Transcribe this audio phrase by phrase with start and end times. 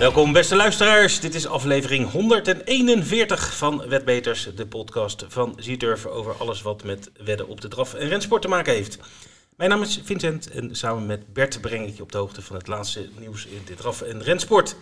[0.00, 6.62] Welkom beste luisteraars, dit is aflevering 141 van Wetbeters, de podcast van Zieturf over alles
[6.62, 8.98] wat met wedden op de draf en rensport te maken heeft.
[9.56, 12.56] Mijn naam is Vincent en samen met Bert breng ik je op de hoogte van
[12.56, 14.76] het laatste nieuws in de draf en rensport.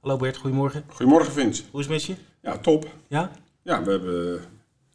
[0.00, 0.84] Hallo Bert, goedemorgen.
[0.88, 1.62] Goedemorgen Vince.
[1.70, 2.14] Hoe is het met je?
[2.42, 2.86] Ja, top.
[3.08, 3.30] Ja?
[3.62, 4.40] Ja, we hebben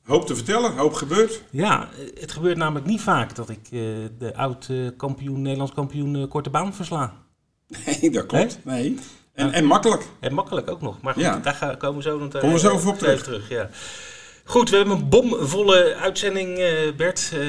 [0.04, 1.44] hoop te vertellen, hoop gebeurd.
[1.50, 3.80] Ja, het gebeurt namelijk niet vaak dat ik eh,
[4.18, 7.14] de oud-kampioen, Nederlands kampioen eh, korte baan versla.
[7.86, 8.60] Nee, dat klopt.
[8.64, 8.98] Nee.
[9.34, 10.04] En, en makkelijk.
[10.20, 11.02] En makkelijk ook nog.
[11.02, 11.40] Maar goed, Ja.
[11.44, 13.50] daar gaan, komen we zo nog Komen we zo even op even terug.
[13.50, 13.70] ja.
[14.46, 17.30] Goed, we hebben een bomvolle uitzending, eh, Bert.
[17.34, 17.40] Eh,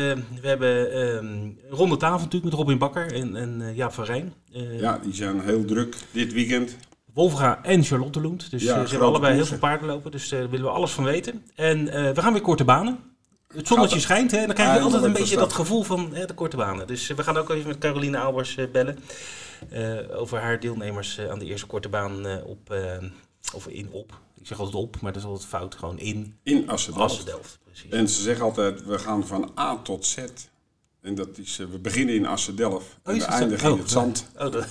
[0.40, 4.04] we hebben ehm, een ronde tafel natuurlijk met Robin Bakker en, en eh, Jaap van
[4.04, 4.34] Rijn.
[4.52, 6.76] Eh, Ja, die zijn heel druk dit weekend.
[7.14, 8.50] Wolfga en Charlotte Loent.
[8.50, 10.10] Dus Ja, eh, ze hebben allebei heel veel paarden lopen.
[10.10, 11.44] Dus eh, daar willen we alles van weten.
[11.54, 12.98] En eh, we gaan weer korte banen.
[13.54, 14.46] Het zonnetje Gaat- schijnt, hè?
[14.46, 16.86] Dan krijg je altijd een beetje dat gevoel van hè, de korte banen.
[16.86, 18.98] Dus eh, we gaan ook even met Caroline Albers eh, bellen.
[19.70, 22.74] Eh, over haar deelnemers eh, aan de eerste korte baan eh, op,
[23.54, 24.20] of in op.
[24.40, 25.74] Ik zeg altijd op, maar dat is altijd fout.
[25.74, 27.12] Gewoon in In Assen-Delft.
[27.12, 27.58] Assen-Delft.
[27.64, 27.90] Precies.
[27.90, 30.18] En ze zeggen altijd, we gaan van A tot Z.
[31.00, 32.98] En dat is, we beginnen in Assen-Delft.
[33.02, 34.30] en is we eindigen in Oh, het zand.
[34.38, 34.66] Oh, dat...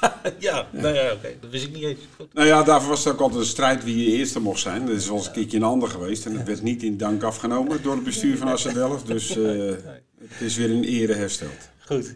[0.38, 1.34] ja, nou ja, oké.
[1.40, 2.00] Dat wist ik niet eens.
[2.16, 2.32] Goed.
[2.34, 4.86] Nou ja, daarvoor was het ook altijd een strijd wie je eerste mocht zijn.
[4.86, 6.26] Dat is wel eens een keertje een ander geweest.
[6.26, 9.06] En dat werd niet in dank afgenomen door het bestuur van Assen-Delft.
[9.06, 11.70] Dus het is weer in ere hersteld.
[11.78, 12.14] Goed.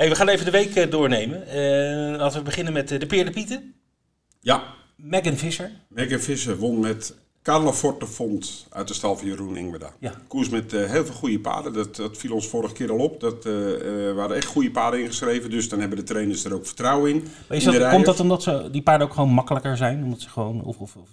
[0.00, 1.46] Hey, we gaan even de week eh, doornemen.
[1.46, 3.74] Eh, laten we beginnen met eh, de Peer de Pieten.
[4.40, 4.62] Ja,
[4.96, 5.70] Megan Visser.
[5.88, 9.90] Megan Visser won met Carlo Fortefont uit de stal van Jeroen Ingwerda.
[9.98, 10.12] Ja.
[10.28, 11.72] Koers met heel veel goede paarden.
[11.72, 13.20] Dat, dat viel ons vorige keer al op.
[13.20, 13.44] Dat
[14.14, 15.50] waren echt goede paarden ingeschreven.
[15.50, 17.24] Dus dan hebben de trainers er ook vertrouwen in.
[17.48, 20.04] Maar is In dat, komt dat omdat ze, die paarden ook gewoon makkelijker zijn?
[20.04, 20.62] Omdat ze gewoon...
[20.62, 21.08] Of, of, of,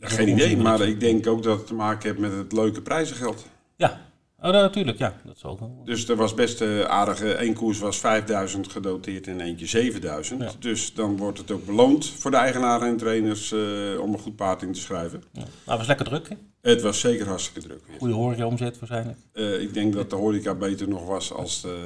[0.00, 3.46] Geen idee, maar ik denk ook dat het te maken heeft met het leuke prijzengeld.
[3.76, 4.00] Ja.
[4.42, 4.98] Oh, nou, natuurlijk.
[4.98, 5.82] Ja, dat zal wel.
[5.84, 7.42] Dus er was best eh, aardige.
[7.42, 10.42] Eén koers was 5000 gedoteerd en eentje 7000.
[10.42, 10.50] Ja.
[10.58, 13.58] Dus dan wordt het ook beloond voor de eigenaren en trainers eh,
[14.00, 15.22] om een goed paard in te schrijven.
[15.32, 15.44] Ja.
[15.66, 16.28] Nou, was lekker druk.
[16.28, 16.61] Hè?
[16.62, 17.98] Het was zeker hartstikke druk weer.
[17.98, 19.18] Goede horeca-omzet waarschijnlijk.
[19.32, 21.76] Eh, ik denk dat de horeca beter nog was als de,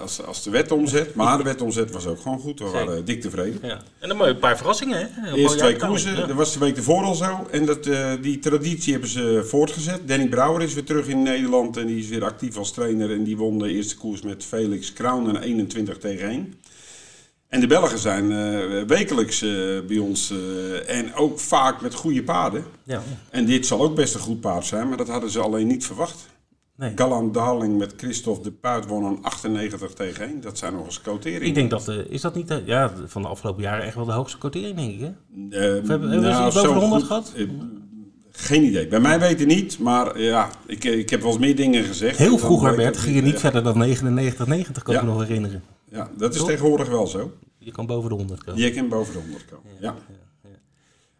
[0.00, 1.14] als, als de wetomzet.
[1.14, 2.58] Maar de wetomzet was ook gewoon goed.
[2.58, 2.86] We Zeker.
[2.86, 3.58] waren dik tevreden.
[3.62, 3.82] Ja.
[3.98, 5.28] En een mooie paar verrassingen, hè?
[5.30, 6.26] Een eerste twee koersen, Ja.
[6.26, 7.46] dat was de week ervoor al zo.
[7.50, 10.08] En dat, eh, die traditie hebben ze voortgezet.
[10.08, 13.10] Danny Brouwer is weer terug in Nederland en die is weer actief als trainer.
[13.10, 16.54] En die won de eerste koers met Felix Crown en 21 tegen 1.
[17.54, 19.50] En de Belgen zijn eh, wekelijks eh,
[19.86, 22.64] bij ons eh, en ook vaak met goede paarden.
[22.84, 23.02] Ja.
[23.30, 25.86] En dit zal ook best een goed paard zijn, maar dat hadden ze alleen niet
[25.86, 26.26] verwacht.
[26.76, 26.92] Nee.
[26.94, 30.40] Galant Darling met Christophe de Puit won een 98 tegen 1.
[30.40, 31.46] Dat zijn nog eens quoteringen.
[31.48, 31.88] Ik denk dat...
[31.88, 34.76] eh, is dat niet de, ja, van de afgelopen jaren echt wel de hoogste quotering,
[34.76, 35.06] denk ik, hè?
[35.06, 37.32] Of hebben, hebben nou, boven zo de 100 goed- gehad?
[37.36, 37.46] eh,
[38.30, 38.86] geen idee.
[38.86, 42.18] Bij mij weten niet, maar ja, ik, ik heb wel eens meer dingen gezegd.
[42.18, 45.62] Heel vroeger, ik ging je niet verder dan 99, 90, kan ik me nog herinneren.
[45.94, 46.48] Ja, dat is Toch?
[46.48, 47.32] tegenwoordig wel zo.
[47.58, 48.62] Je kan boven de 100 komen.
[48.62, 49.72] Je kan boven de 100 komen.
[49.80, 49.94] Ja.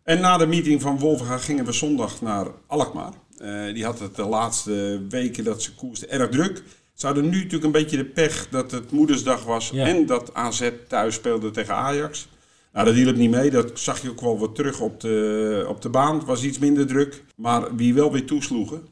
[0.02, 3.12] En na de meeting van Wolfga gingen we zondag naar Alkmaar.
[3.38, 6.62] Eh, die had het de laatste weken dat ze koerste erg druk.
[6.94, 9.86] Ze hadden nu natuurlijk een beetje de pech dat het moedersdag was Ja.
[9.86, 12.28] en dat AZ thuis speelde tegen Ajax.
[12.72, 13.50] Nou, dat hielp niet mee.
[13.50, 16.16] Dat zag je ook wel wat terug op de, op de baan.
[16.16, 17.24] Het was iets minder druk.
[17.36, 18.86] Maar wie wel weer toesloegen?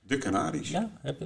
[0.00, 0.70] De Canaries.
[0.70, 1.22] Ja, heb,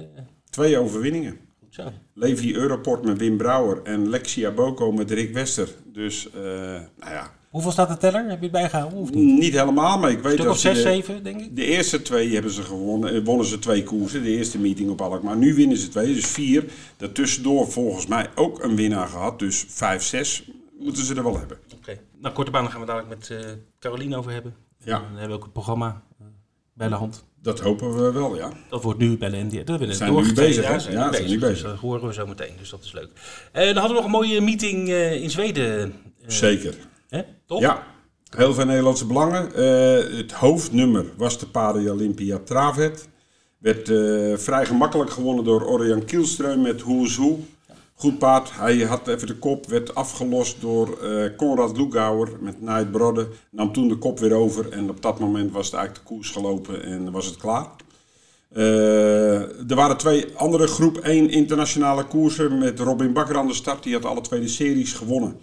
[0.49, 1.39] Twee overwinningen.
[1.75, 1.91] Goed zo.
[2.13, 5.69] Levi Europort met Wim Brouwer en Lexia Boko met Rick Wester.
[5.93, 8.21] Dus, eh, nou ja, Hoeveel staat de teller?
[8.29, 9.39] Heb je het bijgehouden of niet?
[9.39, 11.55] niet helemaal, maar ik weet Stuk dat of ze 6, de, 7, denk ik.
[11.55, 13.13] de eerste twee hebben ze gewonnen.
[13.13, 15.37] eh, Wonnen ze twee koersen, de eerste meeting op Alkmaar.
[15.37, 16.65] Nu winnen ze twee, dus vier.
[16.97, 19.39] Daartussendoor volgens mij ook een winnaar gehad.
[19.39, 20.49] Dus vijf, zes
[20.79, 21.57] moeten ze er wel hebben.
[21.75, 21.97] Oké.
[22.21, 24.55] Nou, korte banen gaan we dadelijk met eh Caroline over hebben.
[24.83, 24.95] Ja.
[24.95, 26.03] En dan hebben we ook het programma
[26.73, 27.25] bij de hand.
[27.41, 28.49] Dat hopen we wel, ja.
[28.69, 29.63] Dat wordt nu bij de NDR.
[29.63, 31.67] Dat we Zijn nu bezig, zijn Ja, zijn nu Dus bezig.
[31.69, 33.09] dat horen we zo meteen, dus dat is leuk.
[33.51, 35.81] En dan hadden we nog een mooie meeting eh, in Zweden.
[35.83, 36.75] eh, Zeker.
[37.09, 37.21] Hè?
[37.45, 37.59] Toch?
[37.59, 37.83] Ja,
[38.37, 39.53] heel veel Nederlandse belangen.
[39.55, 43.07] Eh, het hoofdnummer was de Paarden Olympia Travet.
[43.57, 47.39] Werd eh, vrij gemakkelijk gewonnen door Orion Kielström met Who's Who.
[47.99, 48.51] Goed paard.
[48.53, 53.27] Hij had even de kop, werd afgelost door eh Konrad Lugauer met Night Brodde.
[53.49, 56.29] Nam toen de kop weer over en op dat moment was het eigenlijk de koers
[56.29, 57.67] gelopen en was het klaar.
[58.53, 63.83] Eh, er waren twee andere groep 1 internationale koersen met Robin Bakker aan de start.
[63.83, 65.39] Die had alle twee de series gewonnen.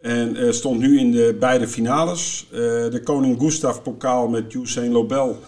[0.00, 2.46] En eh, stond nu in de beide finales.
[2.50, 5.38] De Koning Gustav pokaal met Usain Lobel.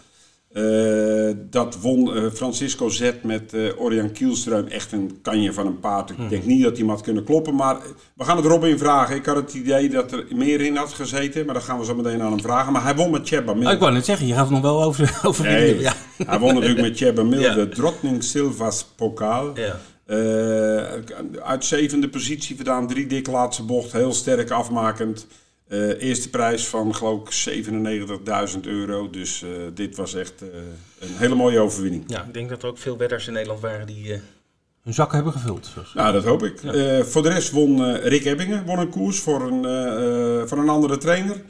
[0.54, 4.68] Eh, dat won eh, Francisco Z met eh Orion Kielström.
[4.68, 6.10] Echt een kanje van een paard.
[6.10, 7.54] Ik denk niet dat hij had kunnen kloppen.
[7.54, 7.76] Maar
[8.14, 9.16] we gaan het Robin vragen.
[9.16, 11.44] Ik had het idee dat er meer in had gezeten.
[11.44, 12.72] Maar dat gaan we zo meteen aan hem vragen.
[12.72, 13.66] Maar hij won met Cheba Mil.
[13.66, 15.80] Oh, ik wou net zeggen, je gaat het nog wel over, over Nee.
[15.80, 15.92] Ja.
[16.26, 17.54] Hij won natuurlijk met Cheba Mil Ja.
[17.54, 19.52] de Drottning Silva's pokaal.
[19.54, 19.76] Ja.
[21.42, 25.26] Uit zevende positie vandaan, drie dik laatste bocht, heel sterk afmakend.
[25.68, 27.32] Eh, eerste prijs van geloof ik
[28.54, 29.10] 97.000 euro.
[29.10, 30.48] Dus eh, dit was echt eh,
[31.00, 32.04] een hele mooie overwinning.
[32.06, 34.12] Ja, ik denk dat er ook veel wedders in Nederland waren die...
[34.12, 34.18] eh,
[34.82, 35.66] Hun zakken hebben gevuld.
[35.74, 36.62] zoals- Nou, dat hoop ik.
[36.62, 36.72] Ja.
[36.72, 40.46] Eh, voor de rest won eh, Rick Ebbingen won een koers voor een, eh, eh,
[40.46, 41.42] voor een andere trainer.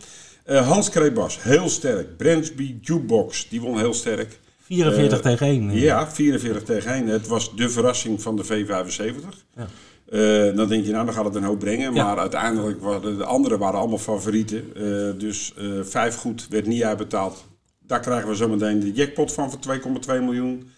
[0.45, 2.17] Eh, Hans Krebas, heel sterk.
[2.17, 4.39] Brandsby Jukebox, die won heel sterk.
[4.63, 5.73] 44 Eh, tegen 1.
[5.79, 7.07] Ja, 44 tegen 1.
[7.07, 9.45] Het was de verrassing van de V75.
[9.57, 9.67] Ja.
[10.15, 11.95] Eh, dan denk je, nou, dan gaat het een hoop brengen.
[11.95, 12.05] Ja.
[12.05, 14.65] Maar uiteindelijk waren de anderen waren allemaal favorieten.
[14.75, 17.45] Eh, dus eh, vijf goed werd niet uitbetaald.
[17.79, 20.71] Daar krijgen we zometeen de jackpot van voor 2,2 miljoen.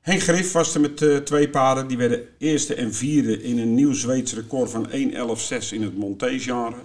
[0.00, 1.86] Henk Griff was er met twee paarden.
[1.86, 4.92] Die werden eerste en vierde in een nieuw Zweeds record van 1.11.6
[5.70, 6.76] in het Monté-genre.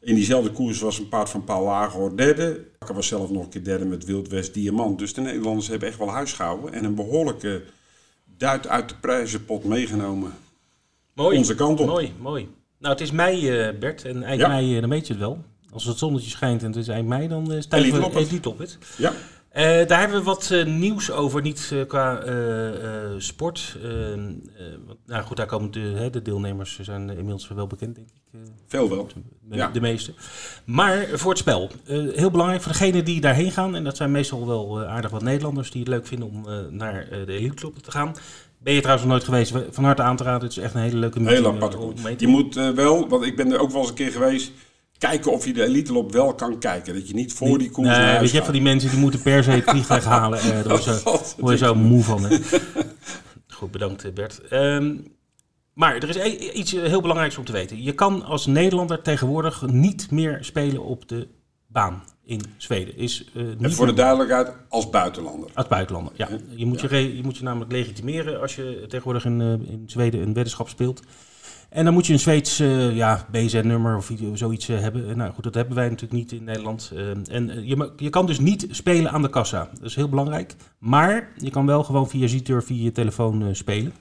[0.00, 2.64] In diezelfde koers was een paard van Paul Lagerhoor derde.
[2.78, 4.98] Akker was zelf nog een keer derde met Wild West Diamant.
[4.98, 6.72] Dus de Nederlanders hebben echt wel huis gehouden.
[6.72, 7.62] En een behoorlijke
[8.36, 10.32] duit uit de prijzenpot meegenomen.
[11.16, 11.36] Mooi.
[11.38, 11.86] Onze kant op.
[11.86, 12.48] Mooi, mooi.
[12.78, 14.04] Nou, het is mei, eh, Bert.
[14.04, 14.48] En eind Ja.
[14.48, 15.38] mei, eh, dan weet je het wel.
[15.72, 18.14] Als het zonnetje schijnt en het is eind mei, dan uh, is het tijd voor.
[18.16, 18.78] Elite Loppet.
[18.96, 19.12] Ja,
[19.48, 23.76] Eh, daar hebben we wat eh, nieuws over, niet eh, qua eh, eh, sport.
[23.82, 24.18] Eh, eh,
[25.06, 28.14] nou goed, daar komen de, hè, de deelnemers zijn inmiddels wel bekend, denk ik.
[28.32, 29.08] eh, veel wel.
[29.48, 29.68] de, Ja.
[29.68, 30.12] de meeste.
[30.64, 31.70] Maar voor het spel.
[31.86, 33.74] eh, heel belangrijk voor degenen die daarheen gaan.
[33.74, 36.58] En dat zijn meestal wel eh, aardig wat Nederlanders die het leuk vinden om eh,
[36.70, 38.14] naar eh, de Elite Club te gaan.
[38.66, 39.74] Ben je trouwens nog nooit geweest?
[39.74, 40.48] Van harte aan te raden.
[40.48, 41.74] Het is echt een hele leuke Heel apart.
[42.04, 44.52] eh, Je moet eh, wel, want ik ben er ook wel eens een keer geweest,
[44.98, 46.94] kijken of je de elite lop wel kan kijken.
[46.94, 49.44] Dat je niet voor die koers Nee, weet je, van die mensen die moeten per
[49.44, 50.38] se het vliegtuig halen.
[50.38, 50.66] Eh, daar
[51.38, 52.24] word je zo, moe van.
[52.24, 52.38] Hè.
[53.48, 54.40] Goed, bedankt eh, Bert.
[54.48, 54.94] Ehm,
[55.72, 57.82] maar er is e- iets eh, heel belangrijks om te weten.
[57.82, 61.28] Je kan als Nederlander tegenwoordig niet meer spelen op de
[61.66, 62.96] baan in Zweden.
[62.96, 65.50] Is, eh, En niet voor de duidelijkheid, als buitenlander.
[65.54, 66.28] Als buitenlander, ja.
[66.54, 70.20] Je moet je, je moet je namelijk legitimeren als je tegenwoordig in, eh, in Zweden
[70.20, 71.02] een weddenschap speelt.
[71.68, 75.16] En dan moet je een Zweeds eh, ja, BZ-nummer of iets- zoiets hebben.
[75.16, 76.92] Nou goed, dat hebben wij natuurlijk niet in Nederland.
[77.30, 79.68] En je, je kan dus niet spelen aan de kassa.
[79.74, 80.54] Dat is heel belangrijk.
[80.78, 83.92] Maar je kan wel gewoon via Zitur via je telefoon spelen.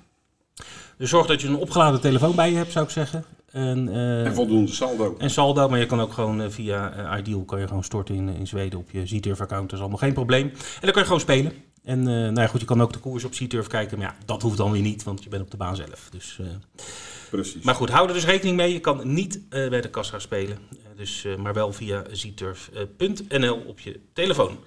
[0.98, 3.24] Dus zorg dat je een opgeladen telefoon bij je hebt, zou ik zeggen.
[3.56, 5.16] En, eh, En voldoende saldo.
[5.18, 8.16] en saldo, maar je kan ook gewoon eh, via eh, Ideal kan je gewoon storten
[8.16, 9.64] in, in Zweden op je Zturf-account.
[9.64, 10.46] Dat is allemaal geen probleem.
[10.48, 11.54] En dan kan je gewoon spelen.
[11.84, 13.98] En nou ja, goed, je kan ook de koers op Zturf kijken.
[13.98, 16.08] Maar ja, dat hoeft dan weer niet, want je bent op de baan zelf.
[16.12, 16.40] Dus,
[17.30, 17.64] Precies.
[17.64, 18.74] maar goed, hou er dus rekening mee.
[18.74, 20.58] Je kan niet bij de kassa spelen.
[20.96, 24.58] Dus, maar wel via zturf.nl op je telefoon.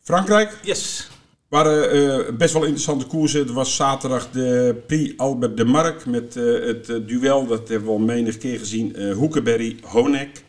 [0.00, 1.10] Frankrijk Yes.
[1.52, 3.46] Waren eh, best wel interessante koersen.
[3.46, 7.46] Er was zaterdag de Prix Albert de Mark met eh, het eh, duel.
[7.46, 8.96] Dat hebben we al menig keer gezien.
[8.96, 10.44] eh Hoekenberry-Honek.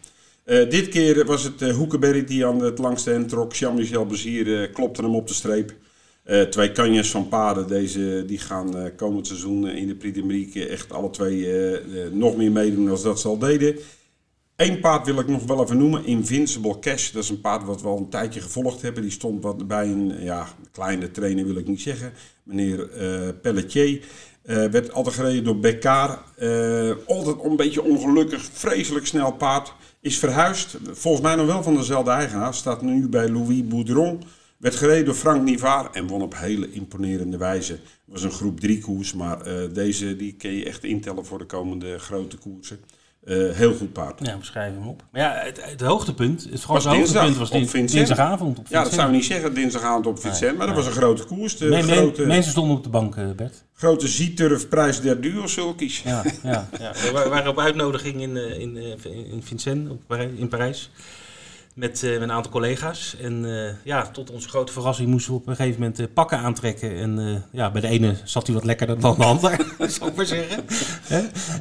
[0.46, 3.54] Dit keer was het uh, Hoekenberry die aan het langste end trok.
[3.54, 5.74] Jean-Michel Bezier klopte hem op de streep.
[6.50, 7.68] Twee kanjes van paarden.
[7.68, 11.48] Deze, die gaan komend seizoen in de Prix de Marieke echt alle twee
[12.12, 13.76] nog meer meedoen dan dat ze al deden.
[14.64, 17.12] Eén paard wil ik nog wel even noemen, Invincible Cash.
[17.12, 19.02] Dat is een paard wat we al een tijdje gevolgd hebben.
[19.02, 22.14] Die stond wat bij een ja, kleine trainer, wil ik niet zeggen.
[22.44, 24.06] Meneer eh, Pelletier.
[24.42, 26.20] Eh, werd altijd gereden door Bekkaar.
[26.38, 29.74] Eh, altijd een beetje ongelukkig, vreselijk snel paard.
[30.02, 32.54] Is verhuisd, volgens mij nog wel van dezelfde eigenaar.
[32.54, 34.24] Staat nu bij Louis Boudron.
[34.58, 37.74] Werd gereden door Frank Nivaar en won op hele imponerende wijze.
[37.74, 39.44] Het was een groep 3 koers, maar
[39.74, 42.80] deze die kun je echt intellen voor de komende grote koersen.
[43.26, 44.20] Eh, heel goed paard.
[44.26, 45.04] Ja, we schrijven hem op.
[45.12, 47.92] Maar ja, het, het hoogtepunt, het Was grote hoogtepunt was op din- Vincent.
[47.92, 48.94] dinsdagavond op Ja, dat Vincent.
[48.94, 51.58] zou je niet zeggen dinsdagavond op Vincent, maar dat was een grote koers.
[51.58, 53.64] De Men- men- grote, mensen stonden op de bank, eh, Bert.
[53.74, 56.02] grote Zieturf prijs der duo-sulkies.
[56.02, 56.92] Ja, ja, ja.
[56.92, 60.92] We wa- waren op uitnodiging in, eh, in, eh, in Vincennes, op Parij- in Parijs.
[61.74, 63.16] Met, eh, met een aantal collega's.
[63.22, 66.38] En eh, ja, tot onze grote verrassing moesten we op een gegeven moment eh, pakken
[66.38, 66.96] aantrekken.
[66.96, 69.66] En ja, bij de ene zat hij wat lekkerder dan de ander,
[69.98, 70.64] zou ik maar zeggen.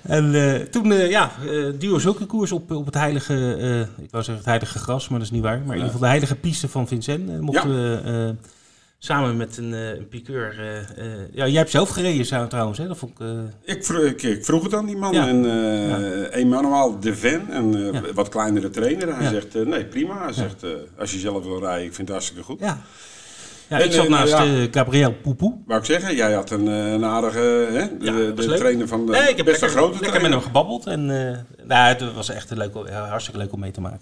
[0.02, 1.30] En toen, ja,
[1.78, 3.34] duo zulke koers op, op het heilige,
[3.98, 5.58] ik wou zeggen het heilige gras, maar dat is niet waar.
[5.58, 7.36] Maar in ieder geval de heilige piste van Vincennes.
[7.36, 8.34] eh, mochten we
[9.04, 10.58] samen met een, eh, een piqueur...
[10.58, 12.86] eh, eh, ja, jij hebt zelf gereden zou- trouwens, hè?
[12.86, 13.26] Dat vond ik...
[13.76, 15.12] Ik, vroeg, ik, ik vroeg het aan die man.
[15.12, 15.28] Ja.
[15.28, 18.00] En eh Emmanuel de Ven, een Ja.
[18.14, 19.14] wat kleinere trainer.
[19.14, 19.30] Hij Ja.
[19.30, 20.22] zegt, nee prima.
[20.24, 20.64] Hij zegt,
[20.98, 22.60] als je zelf wil rijden, ik vind het hartstikke goed.
[22.60, 22.78] Ja.
[23.68, 24.66] Ja, En, ik zat naast ja.
[24.70, 25.54] Gabriel Poepoe.
[25.66, 27.38] Wou ik zeggen, jij had een, een aardige,
[27.70, 30.30] hè, de, Ja, de trainer van de Nee, ik heb best lekker, grote lekker met
[30.30, 30.86] hem gebabbeld.
[30.86, 34.00] En eh, nou, het was echt een leuk, ja, hartstikke leuk om mee te maken.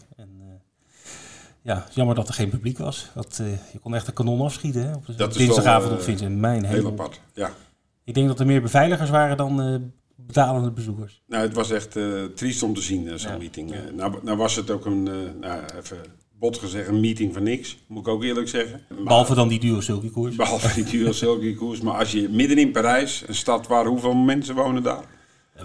[1.63, 3.11] Ja, jammer dat er geen publiek was.
[3.15, 6.05] Dat, eh, je kon echt een kanon afschieten hè, op de Dat dinsdagavond op eh,
[6.05, 6.37] Vincent.
[6.39, 6.91] Mijn Heel hemel.
[6.91, 7.51] apart, ja.
[8.05, 9.75] Ik denk dat er meer beveiligers waren dan eh,
[10.17, 11.23] betalende bezoekers.
[11.27, 11.97] Nou, het was echt
[12.35, 13.39] triest om te zien, zo'n Ja.
[13.39, 13.75] meeting.
[13.97, 15.03] Nou, nou was het ook een,
[15.41, 15.97] nou, even
[16.39, 17.79] bot gezegd, een meeting van niks.
[17.89, 18.81] Moet ik ook eerlijk zeggen.
[18.89, 20.37] Maar- Behalve dan die duo sulky koers.
[20.37, 21.81] Behalve die Duo Silky koers.
[21.81, 25.05] Maar als je midden in Parijs, een stad waar hoeveel mensen wonen daar?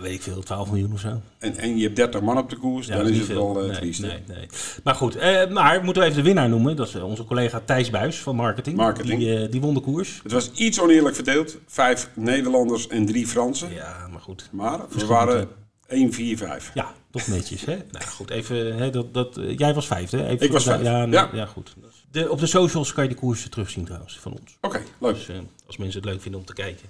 [0.02, 1.22] Weet ik veel, 12 miljoen of zo.
[1.40, 3.54] En, en je hebt 30 man op de koers, Ja, dan is het veel.
[3.54, 4.02] wel nee, triest.
[4.02, 4.48] nee, nee.
[4.84, 6.76] Maar goed, eh, maar moeten we even de winnaar noemen.
[6.76, 8.78] Dat is eh, onze collega Thijs Buis van Marketing.
[8.78, 9.20] Marketing.
[9.20, 10.20] Die, die won de koers.
[10.24, 11.58] Het was iets oneerlijk verdeeld.
[11.68, 13.74] Vijf Nederlanders en drie Fransen.
[13.74, 14.50] Ja, maar goed.
[14.52, 15.48] Maar we waren
[15.88, 16.72] 1, 4, 5.
[16.74, 17.78] Ja, toch netjes, hè?
[17.92, 20.28] Nou goed, even, hè, dat, dat, jij was vijfde, hè?
[20.28, 21.30] Even Ik was vijfde, Ja, ja.
[21.34, 21.46] ja.
[21.46, 21.76] goed.
[22.12, 24.58] De, op de socials kan je de koersen terugzien trouwens, van ons.
[24.62, 25.14] Oké, leuk.
[25.16, 25.30] Dus
[25.68, 26.90] als mensen het leuk vinden om te kijken.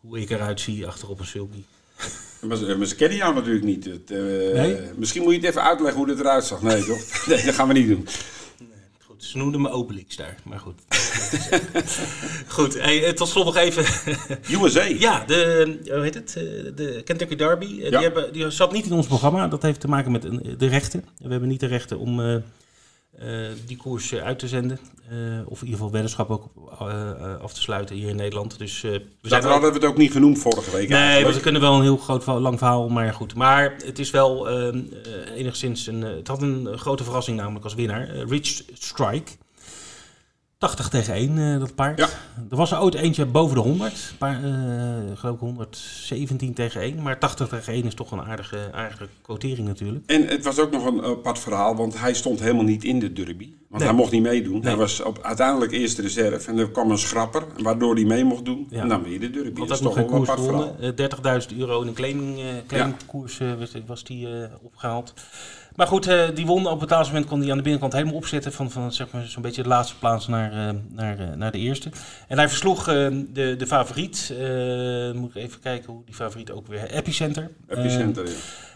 [0.00, 1.62] Hoe ik eruit zie achterop een sulky.
[2.40, 3.84] Maar, ze- maar ze kennen jou natuurlijk niet.
[3.84, 4.76] Het, eh, Nee?
[4.96, 6.62] Misschien moet je het even uitleggen hoe dit eruit zag.
[6.62, 6.98] Nee, toch?
[7.28, 8.08] Nee, dat gaan we niet doen.
[9.06, 10.80] Goed, ze noemden me Obelix daar, maar goed.
[12.56, 13.84] goed, hey, eh, tot slot nog even.
[14.62, 14.82] USA.
[14.82, 16.34] ja, de, hoe heet het?
[16.36, 16.42] Eh,
[16.74, 17.64] De Kentucky Derby.
[17.66, 17.88] eh, Ja.
[17.90, 19.48] Die, hebben, die zat niet in ons programma.
[19.48, 21.04] Dat heeft te maken met een- de rechten.
[21.18, 22.42] We hebben niet de rechten om
[23.18, 23.28] eh,
[23.66, 24.78] die koers eh, uit te zenden.
[25.08, 26.44] Eh, of in ieder geval weddenschap ook
[27.42, 28.58] af te sluiten hier in Nederland.
[28.58, 31.60] Dus we zijn hadden we het ook niet genoemd vorige week Nee, want we kunnen
[31.60, 33.34] wel een heel groot, lang verhaal, maar goed.
[33.34, 36.00] Maar het is wel ehm, eh, enigszins een...
[36.00, 38.08] het had een grote verrassing namelijk als winnaar.
[38.28, 39.30] Rich Strike.
[40.58, 41.98] 80 tegen 1, eh, dat paard.
[41.98, 42.08] Ja.
[42.50, 44.14] Er was er ooit eentje boven de 100.
[44.18, 44.50] Paar, eh,
[45.14, 47.02] geloof ik 117 tegen 1.
[47.02, 50.04] Maar 80 tegen 1 is toch een aardige, aardige quotering natuurlijk.
[50.06, 53.12] En het was ook nog een apart verhaal, want hij stond helemaal niet in de
[53.12, 53.50] derby.
[53.68, 53.88] Want Nee.
[53.88, 54.62] hij mocht niet meedoen.
[54.62, 56.50] Hij was op, uiteindelijk eerste reserve.
[56.50, 58.66] En er kwam een schrapper, waardoor hij mee mocht doen.
[58.70, 58.80] Ja.
[58.82, 59.58] En dan ben je de derby.
[59.58, 60.44] Had Dat is toch een apart verhaal.
[60.46, 60.80] gewonnen.
[60.80, 65.14] Eh, 30.000 euro in een claiming, claimingkoers eh, was, was die eh, opgehaald.
[65.76, 68.52] Maar goed, die won op het laatste moment kon hij aan de binnenkant helemaal opzetten.
[68.52, 71.58] Van, van zeg maar, zo'n beetje de laatste plaats naar, eh, naar, eh, naar de
[71.58, 71.90] eerste.
[72.28, 74.32] En hij versloeg eh, de, de favoriet.
[75.14, 76.90] moet ik even kijken hoe die favoriet ook weer...
[76.90, 77.50] Epicenter.
[77.68, 78.32] Epicenter, ja.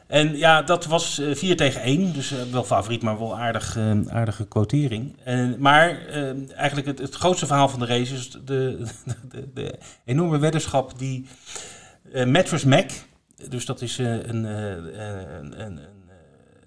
[0.06, 2.12] en ja, dat was eh 4 tegen 1.
[2.12, 5.16] Dus wel favoriet, maar wel aardig, aardige quotering.
[5.24, 6.06] En maar
[6.56, 11.26] eigenlijk het, het grootste verhaal van de race is de, de, de enorme weddenschap die
[12.12, 12.90] eh Mattress Mac,
[13.48, 15.78] dus dat is een, een, een, een,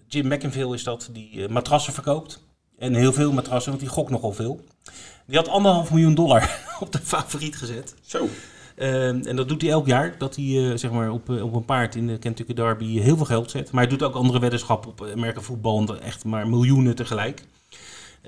[0.07, 2.43] Jim McInville is dat, die matrassen verkoopt.
[2.77, 4.61] En heel veel matrassen, want die gokt nogal veel.
[5.25, 7.95] Die had anderhalf miljoen dollar op de favoriet gezet.
[8.01, 8.29] Zo.
[8.77, 11.53] Uh, en dat doet hij elk jaar, dat hij uh, zeg maar op, uh, op
[11.53, 13.71] een paard in de Kentucky Derby heel veel geld zet.
[13.71, 17.43] Maar hij doet ook andere weddenschappen op Amerika voetbal, en echt maar miljoenen tegelijk.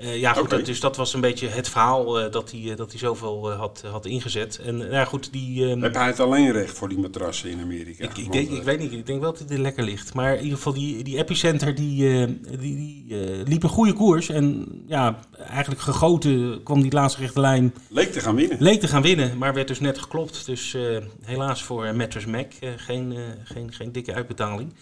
[0.00, 0.58] Uh, ja, goed, Okay.
[0.58, 3.58] dat, dus dat was een beetje het verhaal uh, dat, hij, dat hij zoveel uh,
[3.58, 4.58] had, had ingezet.
[4.58, 5.64] En ja, goed, die...
[5.64, 8.04] Um, Heb hij het alleen recht voor die matrassen in Amerika?
[8.04, 10.14] Ik, ik, denk, ik weet niet, ik denk wel dat hij er lekker ligt.
[10.14, 12.26] Maar in ieder geval, die, die epicenter, die,
[12.58, 13.04] die, die
[13.44, 14.28] liep een goede koers.
[14.28, 17.74] En ja, eigenlijk gegoten kwam die laatste rechte lijn.
[17.88, 18.56] Leek te gaan winnen.
[18.60, 20.46] Leek te gaan winnen, maar werd dus net geklopt.
[20.46, 20.76] Dus
[21.22, 24.72] helaas voor Mattress Mac geen, geen, geen dikke uitbetaling.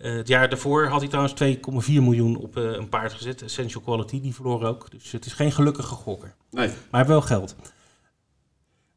[0.00, 1.34] Uh, het jaar daarvoor had hij trouwens
[1.86, 3.42] 2,4 miljoen op uh, een paard gezet.
[3.42, 4.90] Essential Quality, die verloor ook.
[4.90, 6.34] Dus het is geen gelukkige gokker.
[6.50, 6.66] Nee.
[6.66, 7.54] Maar hij heeft wel geld.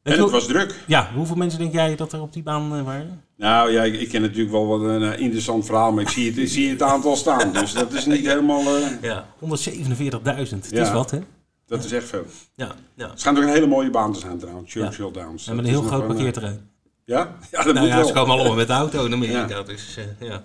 [0.04, 0.84] En het was druk.
[0.88, 3.24] Ja, hoeveel mensen denk jij dat er op die baan uh, waren?
[3.38, 6.30] Nou ja, ik, ik ken natuurlijk wel wat een uh, interessant verhaal, maar ik zie
[6.30, 7.54] het, ik zie het aantal staan.
[7.54, 8.64] Dus dat is niet helemaal...
[9.02, 9.48] Ja, 147.000.
[9.48, 10.82] Het ja.
[10.82, 11.20] is wat, hè?
[11.66, 12.26] Dat is echt veel.
[12.56, 13.10] Ja, ja.
[13.10, 15.12] Het schijnt ook een hele mooie baan te zijn trouwens, Churchill ja.
[15.12, 15.46] Downs.
[15.46, 16.70] Ja, met een heel groot parkeerterrein.
[17.06, 17.36] Ja?
[17.52, 18.06] Ja, dat nou, moet ja, wel.
[18.08, 19.62] ze komen allemaal met de auto in Amerika, Ja.
[19.64, 20.44] dus uh, ja.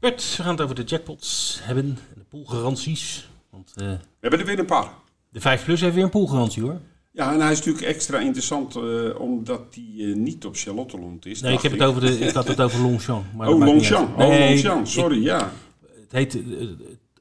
[0.00, 3.30] Bert, we gaan het over de jackpots hebben, de poolgaranties.
[3.50, 4.88] Want, uh, we hebben er weer een paar.
[5.28, 6.80] De 5 Plus heeft weer een poolgarantie hoor.
[7.10, 11.40] Ja, en hij is natuurlijk extra interessant uh, omdat hij uh, niet op Charlottenlund is.
[11.40, 13.24] Nee, ik, heb Het over de, ik had het over Longchamp.
[13.38, 14.16] oh, Longchamp.
[14.16, 14.86] Nee, oh, Longchamp.
[14.86, 15.52] Sorry, ik, ja.
[16.00, 16.38] Het heet,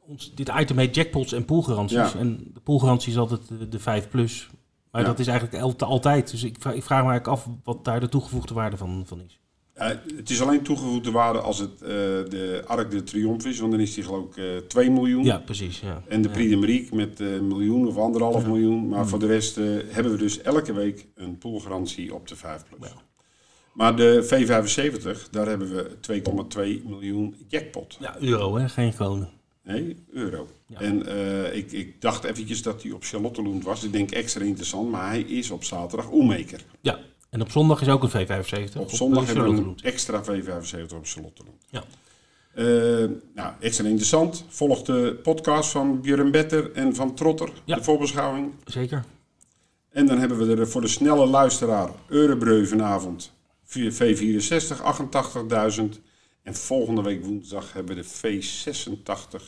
[0.08, 1.98] ons, dit item heet jackpots en poolgaranties.
[1.98, 2.20] Ja.
[2.20, 4.50] En de poolgarantie is altijd de, de 5 Plus.
[4.92, 5.08] Maar ja.
[5.08, 6.32] dat is eigenlijk altijd.
[6.32, 9.22] Dus ik vraag, ik vraag me eigenlijk af wat daar de toegevoegde waarde van, van
[9.22, 9.40] is.
[9.80, 13.72] Uh, het is alleen toegevoegde waarde als het uh, de Arc de Triomphe is, want
[13.72, 15.24] dan is die geloof ik uh, 2 miljoen.
[15.24, 15.80] Ja, precies.
[15.80, 16.04] Ja.
[16.08, 18.88] En de Prix de Merique met een miljoen of anderhalf miljoen.
[18.88, 19.08] Maar mm.
[19.08, 19.56] voor de rest
[19.88, 22.90] hebben we dus elke week een poolgarantie op de 5 plus.
[23.74, 26.22] Maar de V75, daar hebben we
[26.82, 27.98] 2,2 miljoen jackpot.
[28.00, 29.30] Ja, euro hè, geen kronen.
[29.64, 30.48] Nee, euro.
[30.68, 30.80] Ja.
[30.80, 33.84] En uh, ik, ik dacht eventjes dat hij op Charlottenlund was.
[33.84, 36.64] Ik denk extra interessant, maar hij is op zaterdag Oemaker.
[36.82, 38.76] Ja, en op zondag is ook een V75.
[38.76, 41.66] Op, op zondag hebben we een extra V75 op Charlottenlund.
[41.70, 41.84] Ja.
[42.56, 44.46] Uh, nou, extra interessant.
[44.48, 47.76] Volg de podcast van Björn Better en van Trotter, ja.
[47.76, 48.54] de voorbeschouwing.
[48.66, 49.04] Zeker.
[49.90, 53.32] En dan hebben we er voor de snelle luisteraar Eurebreu vanavond
[53.66, 54.78] V64,
[55.78, 55.84] 88.000.
[56.44, 58.42] En volgende week woensdag hebben we de
[59.42, 59.44] V86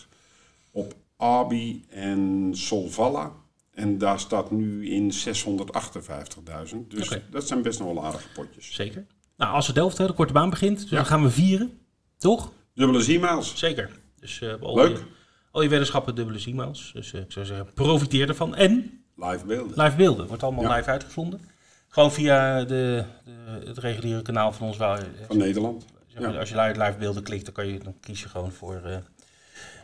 [0.71, 3.31] op Abi en Solvalla.
[3.71, 6.77] En daar staat nu in 658.000.
[6.87, 7.23] Dus okay.
[7.31, 8.73] dat zijn best nog wel aardige potjes.
[8.73, 9.05] Zeker.
[9.37, 10.95] Nou, als de Delft de korte baan begint, dus ja.
[10.95, 11.79] dan gaan we vieren.
[12.17, 12.51] Toch?
[12.73, 13.57] Dubbele Z-miles.
[13.57, 13.89] Zeker.
[14.19, 14.97] Dus uh, al Leuk.
[14.97, 15.03] Je,
[15.51, 16.91] al je weddenschappen dubbele Z-miles.
[16.93, 18.55] Dus uh, ik zou zeggen, profiteer ervan.
[18.55, 19.83] En live beelden.
[19.83, 20.27] Live beelden.
[20.27, 20.75] Wordt allemaal ja.
[20.75, 21.41] live uitgezonden.
[21.87, 24.77] Gewoon via de, de, het reguliere kanaal van ons.
[24.77, 25.85] Waar, van Nederland.
[26.07, 26.39] Zeg maar, ja.
[26.39, 28.95] Als je live, live beelden klikt, dan, kan je, dan kies je gewoon voor, uh,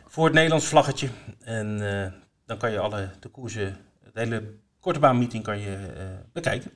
[0.06, 1.08] voor het Nederlands vlaggetje.
[1.40, 1.80] En
[2.48, 6.70] dan kan je alle de koersen, het hele korte baan meeting kan je uh, bekijken.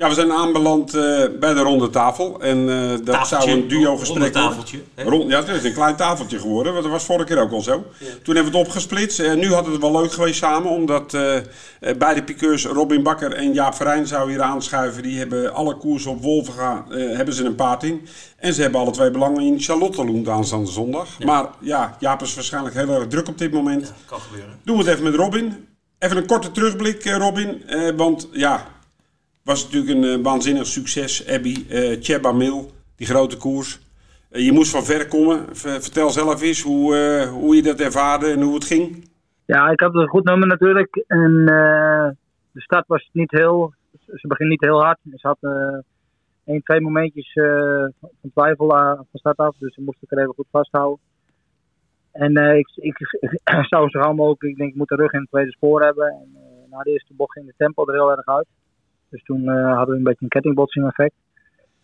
[0.00, 1.02] Ja, we zijn aanbeland uh,
[1.40, 2.40] bij de ronde tafel.
[2.40, 4.78] En uh, dat tafeltje, zou een duo-gesprek tafeltje.
[4.96, 6.72] Rond, ja, het is een klein tafeltje geworden.
[6.72, 7.84] Want dat was vorige keer ook al zo.
[7.98, 8.06] Ja.
[8.22, 9.18] Toen hebben we het opgesplitst.
[9.20, 10.70] En nu had het wel leuk geweest samen.
[10.70, 11.16] Omdat
[11.98, 15.02] beide piqueurs, Robin Bakker en Jaap Verijn, zouden hier aanschuiven.
[15.02, 18.08] Die hebben alle koersen op Wolvenga, hebben ze een paard in.
[18.36, 21.08] En ze hebben alle twee belangen in Charlottenloend aanstaande zondag.
[21.18, 21.26] Ja.
[21.26, 23.86] Maar ja, Jaap is waarschijnlijk heel erg druk op dit moment.
[23.86, 24.58] Ja, kan gebeuren.
[24.64, 25.66] Doen we het even met Robin.
[25.98, 27.62] Even een korte terugblik, Robin.
[27.96, 28.66] want ja,
[29.48, 31.28] was natuurlijk een uh, waanzinnig succes.
[31.28, 33.80] Abby, uh, Cheba Mil, die grote koers.
[34.30, 35.56] Uh, je moest van ver komen.
[35.56, 36.94] Vertel zelf eens hoe,
[37.32, 39.10] hoe je dat ervaarde en hoe het ging.
[39.44, 41.04] Ja, ik had een goed nummer natuurlijk.
[41.06, 41.44] En
[42.52, 43.74] de start was niet heel...
[44.14, 44.98] Ze begint niet heel hard.
[45.14, 45.38] Ze had
[46.44, 47.32] één, twee momentjes
[48.20, 49.56] van twijfel van start af.
[49.58, 50.98] Dus ze moest ik er even goed vasthouden.
[52.12, 54.42] En ik, ik, ik, zou zo gauw mogelijk...
[54.42, 56.06] Ik denk, ik moet de rug in het tweede spoor hebben.
[56.06, 56.36] En
[56.70, 58.46] na de eerste bocht ging de tempo er heel erg uit.
[59.10, 61.14] Dus toen uh, hadden we een beetje een kettingbotsing effect.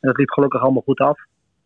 [0.00, 1.19] En dat liep gelukkig allemaal goed af.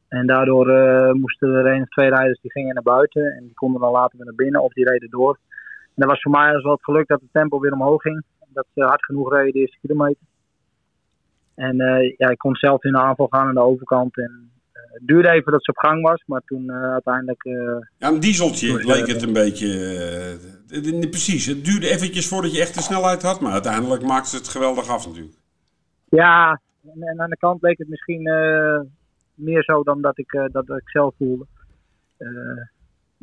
[0.09, 3.23] En daardoor uh, moesten er één of twee rijders die gingen naar buiten.
[3.23, 5.39] En die konden dan later weer naar binnen of die reden door.
[5.85, 8.25] En dat was voor mij dus wel het geluk dat het tempo weer omhoog ging.
[8.49, 10.23] Dat ze hard genoeg reden de eerste kilometer.
[11.55, 14.17] En uh, ja, ik kon zelf in de aanval gaan aan de overkant.
[14.17, 17.43] En het duurde even dat ze op gang was, maar toen uiteindelijk...
[17.99, 19.69] ja, een dieseltje leek het een beetje...
[21.11, 23.41] precies, het duurde eventjes voordat je echt de snelheid had.
[23.41, 25.38] Maar uiteindelijk maakte ze het geweldig af natuurlijk.
[26.11, 26.61] Ja,
[27.01, 28.81] en aan de kant leek het misschien uh,
[29.35, 31.47] meer zo dan dat ik, uh, dat ik zelf voelde.
[32.19, 32.63] Uh,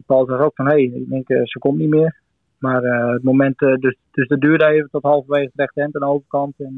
[0.06, 2.24] Paul zag ook van, hé, hey, ik denk, ze komt niet meer.
[2.58, 6.54] Maar het moment, dus, dus dat duurde even tot halverwege het rechterhand aan de overkant.
[6.58, 6.76] En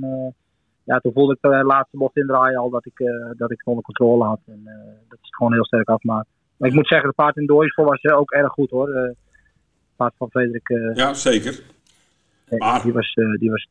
[0.83, 2.97] ja, toen voelde ik de laatste bocht indraaien al dat ik,
[3.37, 4.39] dat ik het onder controle had.
[4.45, 4.61] En
[5.07, 6.27] dat is gewoon heel sterk afmaakt.
[6.57, 8.95] Maar ik moet zeggen, de paard in Dooisvol was ook erg goed hoor.
[8.95, 9.15] Het
[9.95, 10.67] paard van Frederik.
[10.93, 11.63] ja, zeker.
[12.49, 12.81] Maar...
[12.81, 13.67] Die was, die was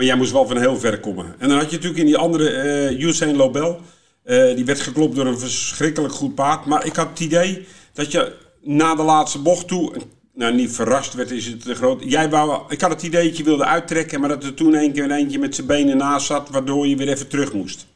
[0.00, 1.34] maar jij moest wel van heel ver komen.
[1.38, 2.52] En dan had je natuurlijk in die andere,
[2.90, 3.80] uh, Usain Lobel.
[4.24, 6.66] Uh, die werd geklopt door een verschrikkelijk goed paard.
[6.66, 9.96] Maar ik had het idee dat je na de laatste bocht toe...
[10.34, 12.02] Nou, niet verrast werd, is het te groot.
[12.04, 14.92] Jij wou, ik had het idee dat je wilde uittrekken, maar dat er toen een
[14.92, 17.86] keer een eentje met zijn benen naast zat, waardoor je weer even terug moest.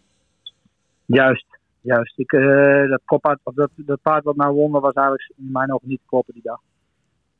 [1.04, 1.46] Juist,
[1.80, 2.18] juist.
[2.18, 3.00] Ik, uh, dat,
[3.42, 6.34] of dat, dat paard wat nou won, was eigenlijk in mijn ogen niet te kloppen
[6.34, 6.60] die dag.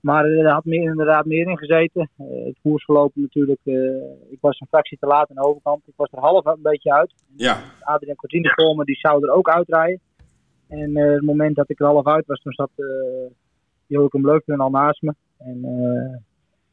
[0.04, 2.10] Maar er had meer, inderdaad meer in gezeten.
[2.18, 3.60] Uh, het koersverloop natuurlijk.
[3.64, 3.74] Uh,
[4.30, 5.82] ik was een fractie te laat aan de overkant.
[5.86, 7.14] Ik was er half een beetje uit.
[7.36, 7.56] Ja.
[7.80, 10.00] Adrian Cortine komen, die zou er ook uitrijden.
[10.68, 12.86] En uh, het moment dat ik er half uit was, toen zat uh,
[13.86, 15.14] Joachim Leukten al naast me.
[15.38, 15.60] En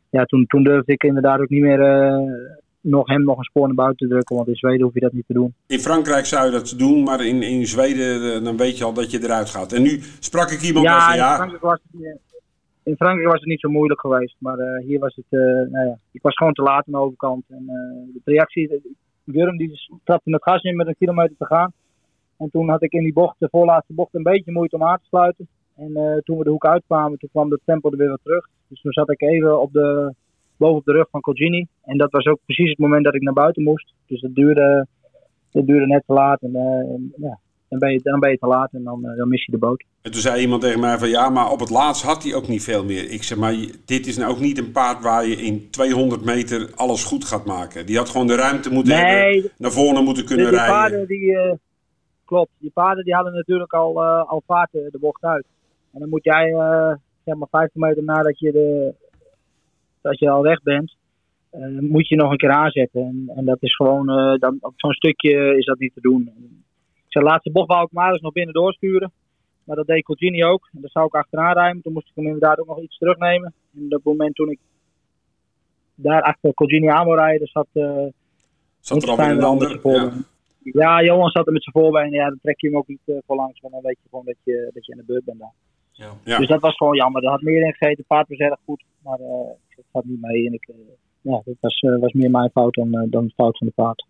[0.10, 1.80] ja, toen, toen durfde ik inderdaad ook niet meer
[2.82, 4.36] nog hem nog een spoor naar buiten te drukken.
[4.36, 5.54] Want in Zweden hoef je dat niet te doen.
[5.68, 9.12] In Frankrijk zou je dat doen, maar in, in Zweden dan weet je al dat
[9.12, 9.74] je eruit gaat.
[9.74, 11.30] En nu sprak ik iemand ja, van ja.
[11.30, 12.31] In Frankrijk was het,
[12.84, 14.36] in Frankrijk was het niet zo moeilijk geweest.
[14.40, 16.98] Maar uh, hier was het, uh, nou ja, ik was gewoon te laat aan de
[16.98, 17.44] overkant.
[17.50, 18.82] En uh, de reactie,
[19.26, 21.72] Gurm die trapte het gas in met een kilometer te gaan.
[22.38, 24.98] En toen had ik in die bocht, de voorlaatste bocht, een beetje moeite om aan
[24.98, 25.48] te sluiten.
[25.76, 28.48] En toen we de hoek uitkwamen, toen kwam het tempo er weer wat terug.
[28.68, 30.14] Dus toen zat ik even op de,
[30.58, 31.68] boven op de rug van Colgini.
[31.84, 33.94] En dat was ook precies het moment dat ik naar buiten moest.
[34.06, 34.88] Dus dat duurde,
[35.52, 36.42] dat duurde net te laat.
[36.42, 37.40] En, en ja,
[37.72, 39.84] dan ben je, dan ben je te laat en dan, dan mis je de boot.
[40.02, 42.48] En toen zei iemand tegen mij van ja, maar op het laatst had hij ook
[42.48, 43.12] niet veel meer.
[43.12, 43.54] Ik zeg maar,
[43.86, 47.46] dit is nou ook niet een paard waar je in 200 meter alles goed gaat
[47.46, 47.86] maken.
[47.86, 50.82] Die had gewoon de ruimte moeten nee, hebben, naar voren moeten kunnen die, die rijden.
[50.82, 51.54] Paarden die, uh,
[52.26, 55.46] klopt, die paarden die hadden natuurlijk al, uh, al vaart de bocht uit.
[55.94, 56.94] En dan moet jij uh,
[57.26, 58.94] zeg maar 50 meter nadat je, de,
[60.02, 60.96] dat je al weg bent,
[61.80, 63.02] moet je nog een keer aanzetten.
[63.02, 64.06] En, en dat is gewoon,
[64.40, 66.32] dan, op zo'n stukje is dat niet te doen.
[67.12, 69.12] Zijn laatste bocht wou ik maar eens nog binnen doorsturen.
[69.64, 70.70] Maar dat deed Colgini ook.
[70.74, 71.82] En daar zou ik achteraan rijden.
[71.82, 73.54] Toen moest ik hem inderdaad ook nog iets terugnemen.
[73.76, 74.60] En op dat moment toen ik
[75.96, 77.68] daar achter Colgini aan wil rijden, zat...
[77.74, 78.06] Uh,
[78.80, 79.80] zat er een ander?
[79.84, 80.12] Ja.
[80.64, 82.12] ja, Johan zat er met zijn voorbeen.
[82.12, 83.60] Ja, dan trek je hem ook niet uh, voor langs.
[83.60, 85.54] Want dan weet je gewoon dat je, dat je in de beurt bent daar.
[85.92, 86.12] Ja.
[86.24, 86.38] ja.
[86.38, 87.24] Dus dat was gewoon jammer.
[87.24, 88.06] Er had meer in gegeten.
[88.08, 88.84] paard was erg goed.
[89.04, 89.28] Maar uh,
[89.70, 90.46] het gaat niet mee.
[90.48, 90.70] En ik,
[91.22, 94.06] ja, dat was, was meer mijn fout dan, dan de fout van de paard.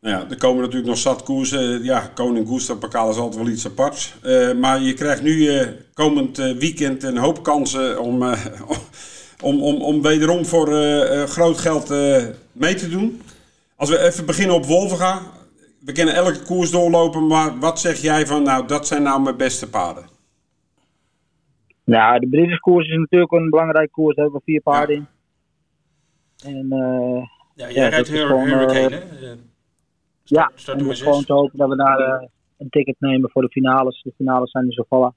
[0.00, 1.82] Nou ja, er komen natuurlijk nog zat koersen.
[1.82, 4.14] Ja, Koning Gustav Pakal is altijd wel iets aparts.
[4.24, 8.22] Uh, maar je krijgt nu uh, komend weekend een hoop kansen om,
[9.40, 10.66] om, om, om wederom voor
[11.26, 11.88] groot geld
[12.52, 13.22] mee te doen.
[13.76, 15.20] Als we even beginnen op Wolvenga.
[15.84, 19.36] We kennen elke koers doorlopen, maar wat zeg jij van, nou, dat zijn nou mijn
[19.36, 20.04] beste paarden?
[21.84, 24.16] Ja, de British koers is natuurlijk een belangrijke koers.
[24.16, 25.08] Daar hebben we vier paarden
[26.36, 26.48] ja.
[26.48, 26.56] in.
[26.56, 26.68] En
[27.54, 29.02] Ja, jij rijdt Hurricane,
[30.30, 33.48] ja, start en dus gewoon te hopen dat we daar een ticket nemen voor de
[33.48, 34.02] finales.
[34.02, 35.12] De finales zijn dus zo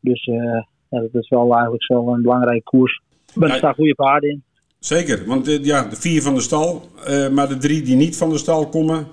[0.00, 3.00] Dus ja, dat is wel eigenlijk zo een belangrijke koers.
[3.40, 4.42] Er staan goede paarden in.
[4.78, 6.82] Zeker, want ja, de vier van de stal,
[7.32, 9.06] maar de drie die niet van de stal komen,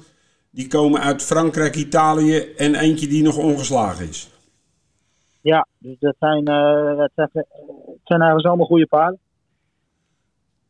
[0.50, 4.32] die komen uit Frankrijk, Italië en eentje die nog ongeslagen is.
[5.42, 7.46] Ja, dus dat zijn, uh, dat zijn,
[8.04, 9.20] zijn eigenlijk allemaal goede paarden.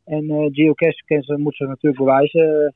[0.04, 0.72] En uh,
[1.04, 2.74] Kessen moet ze natuurlijk bewijzen.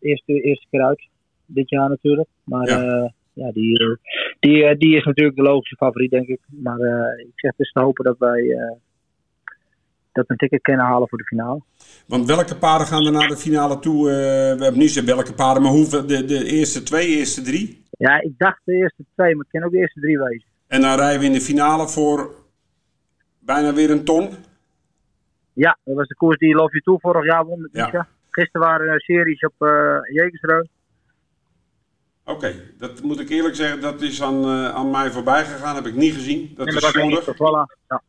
[0.00, 1.07] eerste, eerste keer uit.
[1.50, 2.28] Dit jaar natuurlijk.
[2.44, 3.98] Maar ja, uh, ja die,
[4.40, 6.40] die, die is natuurlijk de logische favoriet, denk ik.
[6.46, 6.78] Maar
[7.18, 8.56] ik zeg dus te hopen dat wij
[10.12, 11.60] dat een ticket kunnen halen voor de finale.
[12.06, 14.08] Want welke paarden gaan er naar de finale toe?
[14.08, 14.14] Uh,
[14.58, 17.84] we hebben niet zo welke paarden, maar hoeveel, de, de eerste twee, eerste drie?
[17.90, 20.48] Ja, ik dacht de eerste twee, maar ik ken ook de eerste drie wezen.
[20.66, 22.34] En dan rijden we in de finale voor
[23.38, 24.28] bijna weer een ton?
[25.52, 28.08] Ja, dat was de koers die Love You Toe vorig jaar won met ja.
[28.30, 29.98] Gisteren waren er series op uh,
[32.28, 35.74] Oké, dat moet ik eerlijk zeggen, dat is aan, uh, aan mij voorbij gegaan.
[35.74, 36.52] Heb ik niet gezien.
[36.56, 37.38] Dat en is zondig.
[37.88, 38.02] Ja.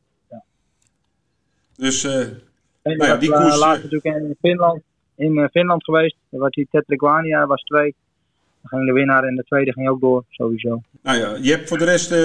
[1.75, 2.37] Dus uh, en
[2.81, 3.53] nou ja, die koers...
[3.53, 4.81] Uh, laatst natuurlijk in Finland,
[5.15, 6.15] in Finland geweest.
[6.29, 7.95] Daar was die Tetrikwania, was twee.
[8.61, 10.81] Dan ging de winnaar en de tweede ging ook door, sowieso.
[11.01, 12.15] Nou ja, je hebt voor de rest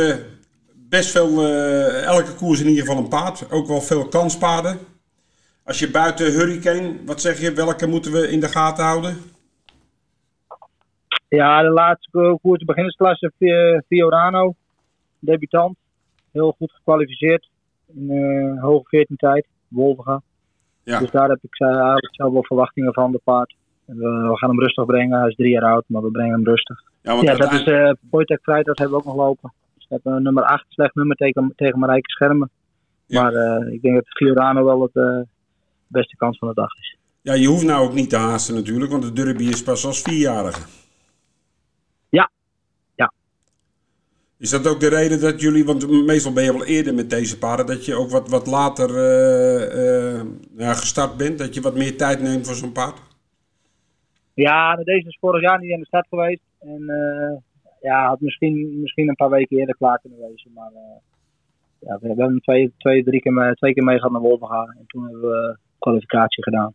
[0.75, 1.47] best veel,
[2.03, 3.51] elke koers in ieder geval een paard.
[3.51, 4.79] Ook wel veel kanspaarden.
[5.65, 9.34] Als je buiten Hurricane, wat zeg je, welke moeten we in de gaten houden?
[11.35, 13.33] Ja, de laatste koers, de beginnersklasse,
[13.87, 14.55] Fiorano,
[15.19, 15.77] debutant.
[16.33, 17.49] Heel goed gekwalificeerd
[17.95, 20.23] in uh, hoge 14 tijd, Wolverga.
[20.83, 20.99] Ja.
[20.99, 23.55] Dus daar heb ik eigenlijk zelf wel verwachtingen van, de paard.
[23.85, 26.83] We, gaan hem rustig brengen, hij is drie jaar oud, maar we brengen hem rustig.
[27.03, 29.53] Ja, want ja dat is uh, Poitek Vrijdag hebben we ook nog lopen.
[29.75, 32.51] Dus we hebben nummer 8, slecht nummer tegen, tegen Marijke Schermen.
[33.07, 33.23] Ja.
[33.23, 35.21] Maar uh, ik denk dat Fiorano wel het uh,
[35.87, 36.97] beste kans van de dag is.
[37.21, 40.03] Ja, je hoeft nou ook niet te haasten natuurlijk, want de derby is pas als
[40.03, 40.84] vierjarige.
[44.39, 47.39] Is dat ook de reden dat jullie, want meestal ben je wel eerder met deze
[47.39, 50.23] paarden, dat je ook wat, wat later uh,
[50.57, 51.39] ja, gestart bent?
[51.39, 53.03] Dat je wat meer tijd neemt voor zo'n paard?
[54.35, 56.43] Ja, deze is vorig jaar niet in de stad geweest.
[56.61, 57.39] En uh,
[57.81, 60.51] ja, had misschien, misschien een paar weken eerder klaar kunnen wezen.
[60.55, 60.73] Maar
[61.79, 64.75] ja, we hebben twee, twee, drie keer, mee, twee keer meegehad naar Wolvenga.
[64.79, 66.75] En toen hebben we kwalificatie gedaan.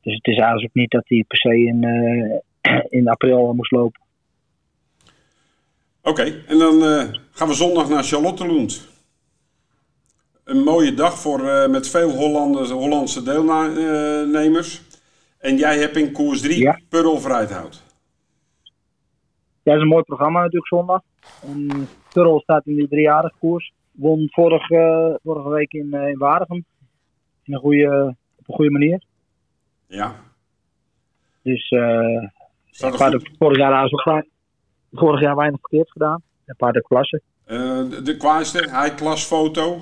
[0.00, 1.84] Dus het is eigenlijk niet dat hij per se in,
[2.98, 4.00] in april moest lopen.
[6.02, 8.88] Oké, en dan uh, gaan we zondag naar Charlottenlund.
[10.44, 14.82] Een mooie dag voor, uh, met veel Hollanders, Hollandse deelnemers.
[15.38, 16.80] En jij hebt in koers 3 ja.
[16.88, 17.82] Pearl Vrijthout.
[19.62, 21.02] Ja, dat is een mooi programma natuurlijk zondag.
[21.42, 23.72] En Pearl staat in die driejarige koers.
[23.92, 26.64] Won vorige, vorige week in, in Waregem.
[27.44, 29.04] In een goede, op een goede manier.
[29.86, 30.14] Ja.
[31.42, 32.24] Dus uh,
[33.38, 34.00] vorig jaar is ook
[34.92, 36.22] vorig jaar weinig verkeerd gedaan.
[36.44, 37.22] Een paar de klassen.
[38.04, 39.80] De kwaaiste, hij klasfoto?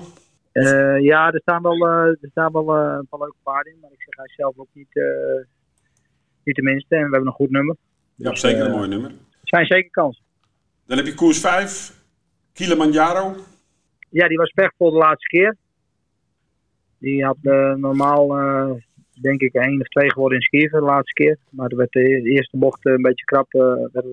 [0.53, 3.79] Uh, ja, er staan wel, uh, er staan wel een paar leuke paarden in.
[3.81, 5.01] Maar ik zeg hij zelf ook niet,
[6.43, 6.95] niet de minste.
[6.95, 7.75] En we hebben een goed nummer.
[8.15, 9.11] Ja, dus, zeker een mooi nummer.
[9.43, 10.23] Zijn zeker kansen.
[10.85, 12.03] Dan heb je koers 5,
[12.53, 13.35] Kilimanjaro.
[14.09, 15.55] Ja, die was pechvol de laatste keer.
[16.97, 17.37] Die had
[17.77, 18.27] normaal
[19.21, 21.37] denk ik één of twee geworden in Schieven de laatste keer.
[21.49, 23.61] Maar er werd de eerste bocht een beetje krap, uh,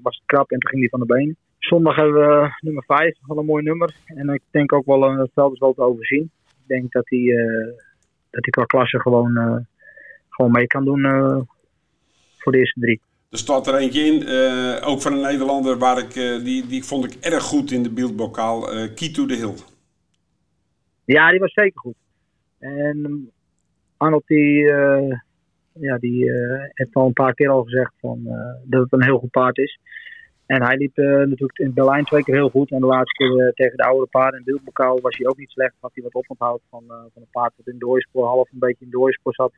[0.02, 1.36] was het krap en toen ging die van de benen.
[1.58, 3.94] Zondag hebben we nummer 5, wel een mooi nummer.
[4.04, 6.30] En ik denk ook wel, uh, het veld is wel te overzien.
[6.46, 7.66] Ik denk dat hij, uh,
[8.30, 9.66] dat hij qua klasse gewoon,
[10.28, 11.02] gewoon mee kan doen
[12.38, 13.00] voor de eerste drie.
[13.30, 14.22] Er staat er eentje in,
[14.84, 16.12] ook van een Nederlander, waar ik,
[16.44, 18.68] die, die vond ik erg goed in de beeldbokaal.
[18.94, 19.54] Kito de Hill.
[21.04, 21.96] Ja, die was zeker goed.
[22.58, 23.30] En
[23.96, 25.12] Arnold die, uh,
[25.72, 28.32] ja, die uh, heeft al een paar keer al gezegd van, uh,
[28.64, 29.78] dat het een heel goed paard is.
[30.46, 32.70] En hij liep natuurlijk in Berlijn twee keer heel goed.
[32.70, 35.74] En de laatste keer tegen de oude paarden in Beeldbokaal was hij ook niet slecht.
[35.80, 38.90] Had hij wat oponthoud van, van een paard dat in doorspoor, half een beetje in
[38.90, 39.52] doorspoor zat.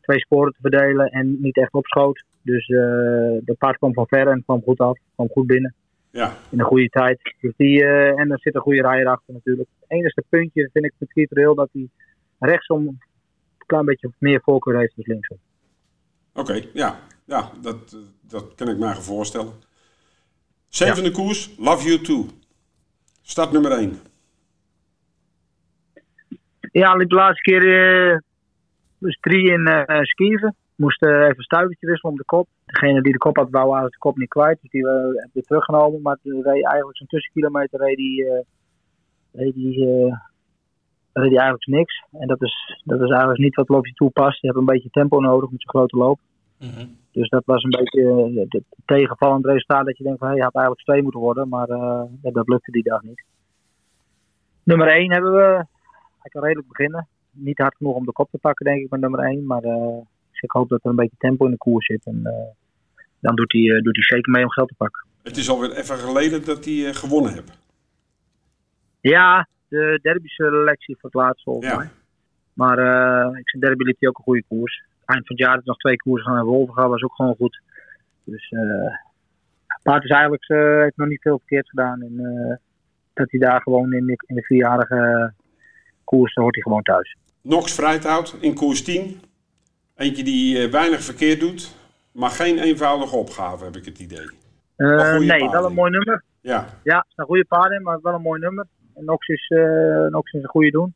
[0.00, 2.24] Twee sporen te verdelen en niet echt opschoot.
[2.42, 4.98] Dus de paard kwam van ver en kwam goed af.
[5.14, 5.74] Kwam goed binnen.
[6.10, 6.32] Ja.
[6.50, 7.34] In een goede tijd.
[7.40, 9.68] Dus die, en er zit een goede rijder achter natuurlijk.
[9.80, 11.88] Het enige puntje vind ik met Kieter dat hij
[12.38, 12.98] rechtsom
[13.66, 15.38] klein beetje meer voorkeur heeft dan linksom.
[16.32, 16.98] Oké, ja.
[17.24, 19.52] ja dat, dat kan ik me voorstellen.
[20.68, 22.26] Zevende koers, Love You Too.
[23.22, 23.98] Start nummer 1.
[26.72, 28.18] Ja, liep de laatste keer uh,
[28.98, 30.56] dus drie in uh, Schieven.
[30.74, 32.48] Moest uh, even een stuivertje wisselen om de kop.
[32.64, 34.58] Degene die de kop had, wou eigenlijk de kop niet kwijt.
[34.60, 36.02] Dus die we hebben we teruggenomen.
[36.02, 38.44] Maar reed eigenlijk zo'n tussenkilometer reed die,
[39.32, 40.12] reed die
[41.16, 42.04] dan reed hij eigenlijk niks.
[42.12, 44.40] En dat is, dat is eigenlijk niet wat Lopje toepast.
[44.40, 46.18] Je hebt een beetje tempo nodig met zo'n grote loop.
[46.58, 46.86] Mhm.
[47.12, 50.84] Dus dat was een beetje het tegenvallend resultaat dat je denkt van hij had eigenlijk
[50.84, 51.66] twee moeten worden, maar
[52.22, 53.24] dat lukte die dag niet.
[54.62, 55.64] Nummer 1 hebben we,
[56.18, 57.08] hij kan redelijk beginnen.
[57.30, 59.62] Niet hard genoeg om de kop te pakken denk ik met nummer 1, maar
[60.40, 62.06] ik hoop dat er een beetje tempo in de koers zit.
[62.06, 62.22] En
[63.20, 65.06] dan doet hij, doet hij zeker mee om geld te pakken.
[65.22, 67.58] Het is alweer even geleden dat hij gewonnen heeft.
[69.00, 71.76] Ja, de derby selectie voor het laatst volgens ja.
[71.76, 71.88] mij.
[72.52, 74.84] Maar uh, ik zijn derby liep hij ook een goede koers.
[75.04, 77.60] Eind van het jaar is nog twee koersen gaan Wolven gaan, was ook gewoon goed.
[78.24, 78.94] Dus uh,
[79.82, 82.02] Paard is eigenlijk uh, heeft nog niet veel verkeerd gedaan.
[82.02, 82.60] En
[83.14, 85.32] dat hij daar gewoon in de, in de vierjarige
[86.04, 87.16] koers, dan hoort hij gewoon thuis.
[87.42, 89.20] Nox Vrijthout in koers 10.
[89.96, 91.76] Eentje die weinig verkeerd doet,
[92.12, 94.30] maar geen eenvoudige opgave, heb ik het idee.
[94.76, 96.22] nee, wel een mooi nummer.
[96.40, 96.66] Ja.
[96.82, 98.66] Ja, een goede paard maar wel een mooi nummer.
[99.04, 100.94] Nox is, uh, Nox is een goede doen.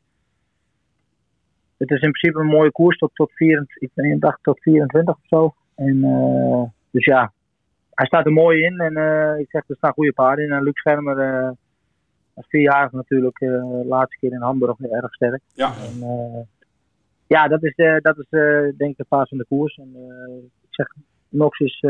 [1.77, 5.27] Het is in principe een mooie koers tot, tot, 24, ik dacht tot 24 of
[5.27, 5.53] zo.
[5.75, 7.33] En, uh, dus ja,
[7.93, 8.79] hij staat er mooi in.
[8.79, 10.51] En uh, ik zeg, er staan goede paarden in.
[10.51, 11.49] En Luc Schermer uh,
[12.33, 15.41] als vierjarig natuurlijk de laatste keer in Hamburg erg sterk.
[15.53, 15.73] Ja.
[15.73, 16.47] En,
[17.27, 18.27] ja, dat is, dat is
[18.77, 19.77] denk ik de fase van de koers.
[19.77, 19.95] En
[20.61, 20.87] ik zeg,
[21.29, 21.83] Nox is,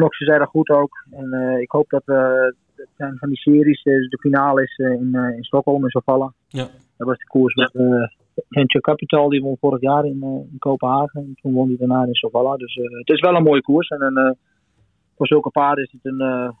[0.00, 1.04] Nox is erg goed ook.
[1.10, 2.14] En ik hoop dat we
[2.76, 3.82] het zijn van die series.
[3.82, 6.32] Dus de finale is in, in Stockholm, in Sofalla.
[6.48, 6.68] Ja.
[6.96, 8.06] Dat was de koers met uh,
[8.48, 11.20] Venture Capital, die won vorig jaar in, uh, in Kopenhagen.
[11.20, 12.56] En toen won hij daarna in Sofalla.
[12.56, 13.88] Dus uh, het is wel een mooie koers.
[13.88, 14.36] En een,
[15.16, 16.54] voor zulke paarden is het een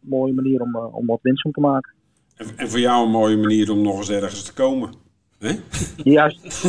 [0.00, 1.94] mooie manier om, om wat winst om te maken.
[2.36, 4.92] En, en, voor jou een mooie manier om nog eens ergens te komen.
[5.38, 5.52] Hè?
[5.96, 6.42] Juist.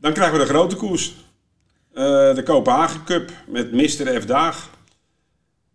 [0.00, 1.23] dan krijgen we de grote koers.
[1.94, 4.20] De Kopenhagen Cup met Mr.
[4.20, 4.24] F.
[4.24, 4.72] Daag.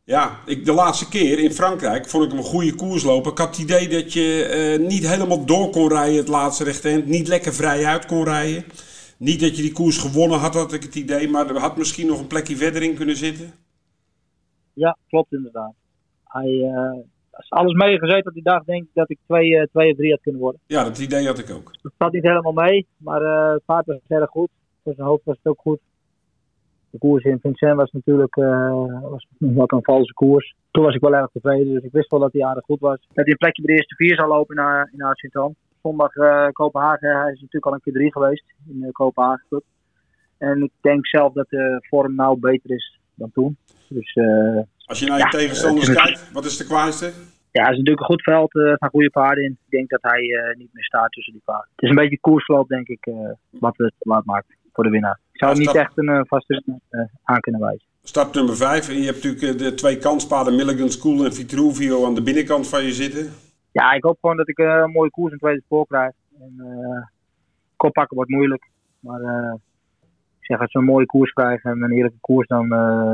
[0.10, 3.32] Ja, ik, de laatste keer in Frankrijk vond ik hem een goede koers lopen.
[3.32, 7.06] Ik had het idee dat je uh, niet helemaal door kon rijden het laatste rechterhand.
[7.06, 8.64] Niet lekker vrij uit kon rijden.
[9.18, 11.30] Niet dat je die koers gewonnen had, had ik het idee.
[11.30, 13.52] Maar er had misschien nog een plekje verder in kunnen zitten.
[14.74, 15.74] Ja, klopt inderdaad.
[16.24, 16.92] Hij, uh,
[17.32, 20.12] als alles meegezeten had die dag, denk ik dat ik twee, uh, twee of drie
[20.12, 20.62] had kunnen worden.
[20.66, 21.72] Ja, dat idee had ik ook.
[21.82, 23.22] Dat zat niet helemaal mee, maar
[23.54, 24.50] het paard was erg goed.
[24.84, 25.80] Voor zijn hoofd was het ook goed
[26.92, 30.56] de koers in Vincent was natuurlijk uh, was wat een valse koers.
[30.72, 33.00] Toen was ik wel erg tevreden, dus ik wist wel dat hij aardig goed was.
[33.00, 35.56] Dat hij een plekje bij de eerste vier zou lopen in, in Argentan.
[35.82, 39.64] Zondag uh, Kopenhagen, hij is natuurlijk al een keer drie geweest in de Kopenhagen Club.
[40.38, 43.58] En ik denk zelf dat de vorm nou beter is dan toen.
[43.88, 47.06] Dus, uh, Als je naar je ja, tegenstanders kijkt, wat is de kwaaiste?
[47.52, 49.52] Ja, het is natuurlijk een goed veld, er staan goede paarden in.
[49.52, 50.22] Ik denk dat hij
[50.58, 51.70] niet meer staat tussen die paarden.
[51.76, 53.12] Het is een beetje koersloop, denk ik,
[53.50, 54.48] wat het laat maakt
[54.80, 55.20] voor de winnaar.
[55.32, 57.88] Ik zou niet echt een uh, vaste uh, aan kunnen wijzen.
[58.04, 58.90] Start nummer 5.
[58.90, 62.84] En je hebt natuurlijk de twee kanspaden Milligan School en Vitruvio aan de binnenkant van
[62.84, 63.30] je zitten.
[63.72, 66.12] Ja, ik hoop gewoon dat ik een mooie koers in tweede spoor krijg.
[66.40, 67.10] En,
[67.76, 68.70] kop pakken wordt moeilijk.
[69.00, 69.22] Maar
[70.40, 72.70] ik zeg, als we een mooie koers krijgen en een eerlijke koers, dan,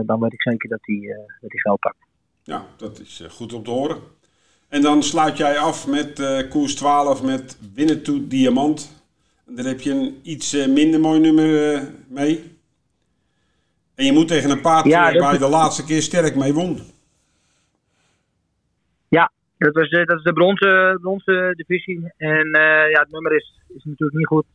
[0.06, 1.00] dan weet ik zeker dat hij
[1.42, 1.98] dat die geld pakt.
[2.44, 3.98] Ja, dat is goed om te horen.
[4.68, 9.05] En dan sluit jij af met koers 12 met Winnen to Diamant.
[9.46, 12.58] Daar heb je een iets uh, minder mooi nummer uh, mee.
[13.96, 16.80] En je moet tegen een paard ja, waar je de laatste keer sterk mee won.
[19.08, 22.14] Ja, dat, was, dat is de bronzen, bronzen divisie.
[22.18, 22.50] En
[22.90, 24.46] ja, het nummer is, is natuurlijk niet goed.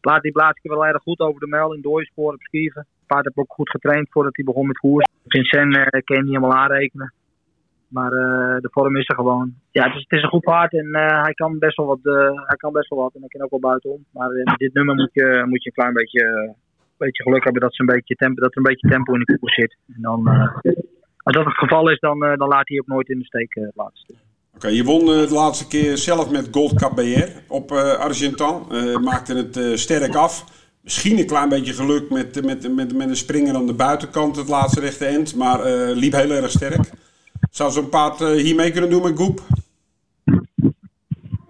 [0.00, 2.86] Paard die blaast wel erg goed over de mijl in dooiespoor op schieven.
[3.06, 5.10] Paard heb ook goed getraind voordat hij begon met koers.
[5.26, 7.12] Vincent uh, kan je niet helemaal aanrekenen.
[7.90, 9.54] Maar uh, de vorm is er gewoon.
[9.70, 11.98] Ja, het is, het is een goed paard en uh, hij, kan best wel wat,
[12.02, 12.14] uh,
[12.46, 13.14] hij kan best wel wat.
[13.14, 14.04] En hij kan ook wel buitenom.
[14.10, 16.54] Maar dit nummer moet je, moet je een klein beetje,
[16.96, 19.38] beetje geluk hebben dat, ze een beetje tempo, dat er een beetje tempo in de
[19.38, 19.76] koers zit.
[19.94, 20.28] En dan,
[21.16, 23.76] als dat het geval is, dan, dan laat hij ook nooit in de steek het
[23.76, 24.14] laatste.
[24.54, 28.66] Oké, je won de laatste keer zelf met Gold KBR op Argentan.
[29.02, 30.58] maakte het sterk af.
[30.82, 34.48] Misschien een klein beetje geluk met, met, met, met een springer aan de buitenkant, het
[34.48, 35.34] laatste rechte eind.
[35.36, 36.99] Maar liep heel erg sterk.
[37.60, 39.40] Zou zo'n paard uh, hier mee kunnen doen met Goep?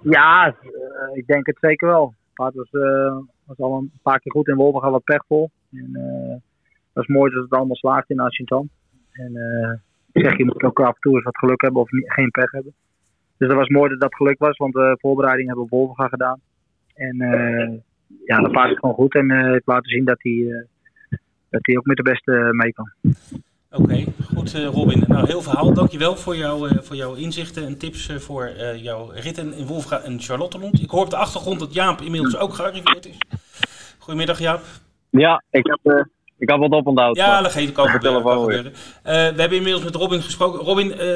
[0.03, 2.05] Ja, uh, ik denk het zeker wel.
[2.07, 5.51] Het paard was, uh, was al een paar keer goed in Wolven, gaat wat pechvol.
[5.73, 5.91] En
[6.33, 8.69] het was mooi dat het allemaal slaagt in Argentan.
[9.13, 9.33] En
[10.13, 12.51] ik zeg, je moet ook af en toe eens wat geluk hebben of geen pech
[12.51, 12.75] hebben.
[13.37, 16.41] Dus dat was mooi dat dat geluk was, want de voorbereiding hebben we Wolven gedaan.
[16.95, 17.17] En
[18.25, 20.67] ja, dat paard is gewoon goed en heeft laten zien dat hij,
[21.51, 22.91] dat hij ook met de beste mee kan.
[23.73, 24.05] Oké,
[24.35, 25.05] goed uh, Robin.
[25.07, 25.73] Nou, heel verhaal.
[25.73, 30.01] Dankjewel voor, jou, uh, voor jouw inzichten en tips uh, voor jouw ritten in Wolfga
[30.01, 30.83] en Charlottenlund.
[30.83, 33.17] Ik hoor op de achtergrond dat Jaap inmiddels ook gearriveerd is.
[33.99, 34.63] Goedemiddag Jaap.
[35.11, 36.09] Ja, ik heb,
[36.41, 37.17] Ik had wat op onthoud.
[37.17, 38.23] Ja, dat geeft kan Op de gebeuren.
[38.23, 38.67] telefoon weer.
[39.03, 40.61] Eh, we hebben inmiddels met Robin gesproken.
[40.61, 41.09] Robin, eh,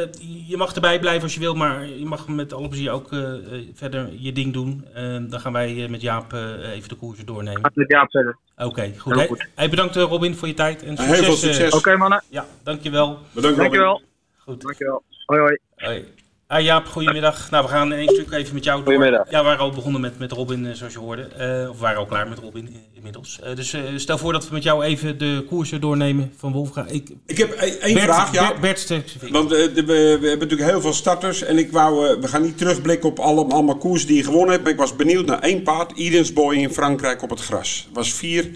[0.47, 3.33] je mag erbij blijven als je wil, maar je mag met alle plezier ook eh,
[3.35, 3.39] eh,
[3.75, 4.85] verder je ding doen.
[4.95, 7.61] Eh, dan gaan wij eh, met Jaap eh, even de koersen doornemen.
[7.63, 8.37] Gaat met Jaap verder.
[8.57, 9.05] Oké, goed.
[9.13, 9.47] Heel Hey, goed.
[9.55, 11.07] hey, bedankt eh, Robin voor je tijd en succes.
[11.21, 11.73] Heel veel eh, succes.
[11.75, 13.09] Oké mannen, ja, dankjewel.
[13.09, 13.57] Bedankt Robin.
[13.57, 14.03] dankjewel.
[14.39, 14.61] Goed.
[14.63, 15.03] Dankjewel.
[15.27, 15.59] Hoi hoi.
[15.77, 16.05] Hoi.
[16.47, 17.51] Ah, Jaap, goedemiddag.
[17.51, 18.93] Nou, we gaan één stuk even met jou door.
[18.95, 19.31] Goedemiddag.
[19.31, 21.23] Ja, we waren al begonnen met, met Robin, eh, zoals je hoorde.
[21.23, 23.41] Eh, of we waren al klaar met Robin eh, inmiddels.
[23.43, 26.85] Eh, dus eh, stel voor dat we met jou even de koersen doornemen van Wolfga.
[26.89, 28.53] Ik, Ik heb één één Bert, vraag, ja.
[28.61, 28.89] Bert.
[29.31, 29.93] Want de- we, we
[30.29, 31.43] hebben natuurlijk heel veel starters.
[31.43, 34.63] En ik wou, we gaan niet terugblikken op alle, allemaal koers die je gewonnen hebt.
[34.63, 35.97] Maar ik was benieuwd naar één paard.
[35.97, 37.83] Edensboy in Frankrijk op het gras.
[37.87, 38.51] Het was vier.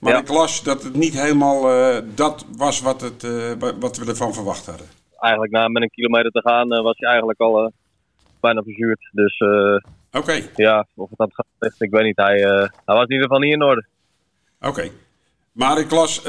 [0.00, 0.18] Maar Ja.
[0.20, 4.06] ik las dat het niet helemaal eh, dat was wat, het, eh, wa- wat we
[4.06, 4.86] ervan verwacht hadden.
[5.24, 7.70] Eigenlijk na met een kilometer te gaan eh, was hij eigenlijk al eh,
[8.40, 9.08] bijna verzuurd.
[9.12, 12.16] Dus eh, ja, of het had gezegd, ik weet niet.
[12.16, 12.40] Hij,
[12.84, 13.86] hij was in ieder geval niet in orde.
[14.60, 14.88] oké.
[15.52, 16.24] Maar ik las,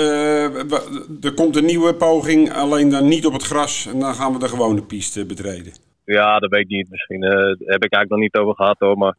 [1.21, 2.53] er komt een nieuwe poging.
[2.53, 3.85] Alleen dan niet op het gras.
[3.85, 5.73] En dan gaan we de gewone piste betreden.
[6.05, 6.89] Ja, dat weet ik niet.
[6.89, 8.97] Misschien daar heb ik eigenlijk nog niet over gehad hoor.
[8.97, 9.15] Maar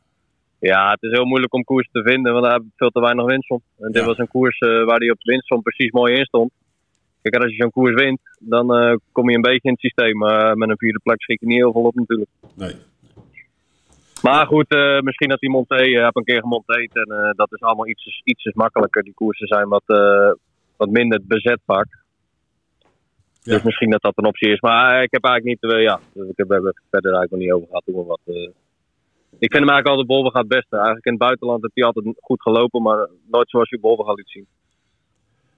[0.59, 3.01] ja, het is heel moeilijk om koers te vinden, want daar hebben we veel te
[3.01, 3.63] weinig winstsom.
[3.79, 6.51] En dit was een koers waar hij op de winstsom precies mooi in stond.
[7.31, 10.19] Kijk, als je zo'n koers wint, dan eh, kom je een beetje in het systeem.
[10.19, 12.31] Maar met een vierde plek schrik je niet heel veel op natuurlijk.
[12.55, 12.75] Nee.
[14.23, 17.61] Maar goed, eh, misschien dat die Monté, eh heb een keer gemonteerd en dat is
[17.61, 19.03] allemaal iets, iets makkelijker.
[19.03, 19.83] Die koersen zijn wat,
[20.77, 22.05] wat minder bezet vaak.
[23.43, 23.53] Ja.
[23.53, 24.61] Dus misschien dat dat een optie is.
[24.61, 27.83] Maar ik heb eigenlijk niet, ja, ik heb er verder eigenlijk nog niet over gehad.
[27.85, 28.21] We wat.
[29.39, 30.77] Ik vind hem eigenlijk altijd Bolver gaat het beste.
[30.77, 34.17] Eigenlijk in het buitenland heeft hij altijd goed gelopen, maar nooit zoals je Bolver gaat
[34.17, 34.47] liet zien.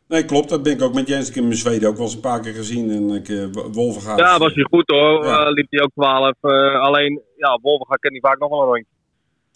[0.09, 0.49] Nee, klopt.
[0.49, 1.29] Dat ben ik ook met Jens.
[1.29, 2.90] Ik heb hem in Zweden ook wel eens een paar keer gezien.
[2.90, 4.16] En ik, uh.
[4.16, 5.25] Ja, was hij goed hoor.
[5.25, 5.47] Ja.
[5.47, 6.33] Eh, liep hij ook 12.
[6.40, 8.92] eh, alleen, ja, Wolver kent hij vaak nog wel een rondje.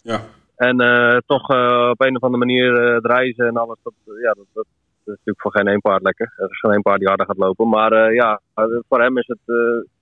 [0.01, 0.21] Ja.
[0.55, 0.77] En
[1.25, 1.49] toch
[1.89, 5.41] op een of andere manier het reizen en alles, dat, ja, dat, dat, is natuurlijk
[5.41, 6.33] voor geen één paard lekker.
[6.37, 7.69] Er is geen één paard die harder gaat lopen.
[7.69, 8.41] Maar ja,
[8.89, 9.55] voor hem is het,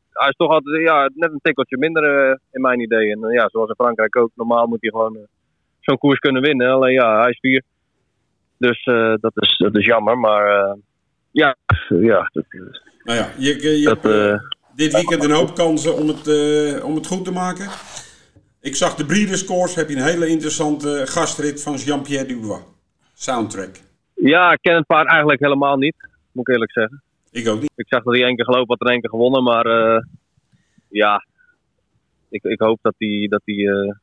[0.09, 3.11] hij is toch altijd ja, net een tikkeltje minder in mijn idee.
[3.11, 5.17] En ja, zoals in Frankrijk ook, normaal moet hij gewoon
[5.79, 6.71] zo'n koers kunnen winnen.
[6.71, 7.63] Alleen ja, hij is vier.
[8.61, 10.73] Dus eh, dat, is, dat is jammer, maar eh,
[11.31, 11.55] ja,
[11.89, 12.45] ja dat,
[13.03, 14.39] Nou ja, je, je dat, hebt eh, eh,
[14.75, 17.69] dit weekend een hoop kansen om het, eh, om het goed te maken.
[18.61, 19.79] Ik zag de Breeders' Course.
[19.79, 22.61] Heb je een hele interessante gastrit van Jean-Pierre Dubois.
[23.13, 23.75] Soundtrack.
[24.13, 25.95] ja, ik ken het paard eigenlijk helemaal niet,
[26.31, 27.03] moet ik eerlijk zeggen.
[27.31, 27.71] Ik ook niet.
[27.75, 30.03] Ik zag dat hij één keer gelopen had en één keer gewonnen, maar eh,
[30.89, 31.25] ja,
[32.29, 33.93] ik, ik hoop dat hij, dat, hij, eh,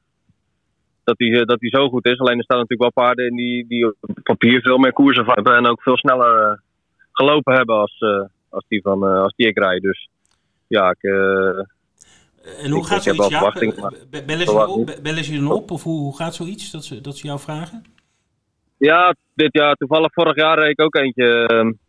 [1.08, 2.18] dat, hij, eh, dat hij zo goed is.
[2.18, 5.34] Alleen er staan natuurlijk wel paarden in die, die op papier veel meer koersen van
[5.34, 6.58] hebben en ook veel sneller eh,
[7.12, 9.82] gelopen hebben als, eh, als, die van, als die ik rijd.
[9.82, 10.08] Dus
[10.66, 13.28] ja, ik, En hoe Ik- gaat zoiets,
[14.10, 14.98] Be- Bellen ze, op?
[15.02, 15.70] bellen ze je dan op?
[15.70, 16.70] Of hoe, hoe gaat zoiets?
[16.70, 17.82] Dat ze, dat ze jou vragen?
[18.76, 21.26] ja, dit jaar, toevallig vorig jaar reed ik ook eentje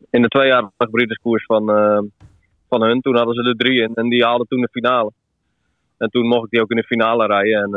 [0.10, 2.00] in de tweejarige breederskoers van, eh,
[2.70, 3.02] van hun.
[3.02, 5.12] Toen hadden ze er drie in en die haalden toen de finale.
[5.98, 7.62] En toen mocht ik die ook in de finale rijden.
[7.64, 7.70] En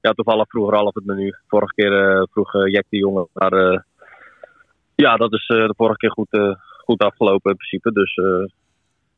[0.00, 1.34] ja, toevallig vroeg Ralf het menu.
[1.48, 3.28] Vorige keer eh, vroeg eh, Jack de Jonge.
[3.32, 3.78] Maar eh,
[4.94, 6.38] ja, dat is de vorige keer goed,
[6.84, 7.92] goed afgelopen in principe.
[7.92, 8.14] Dus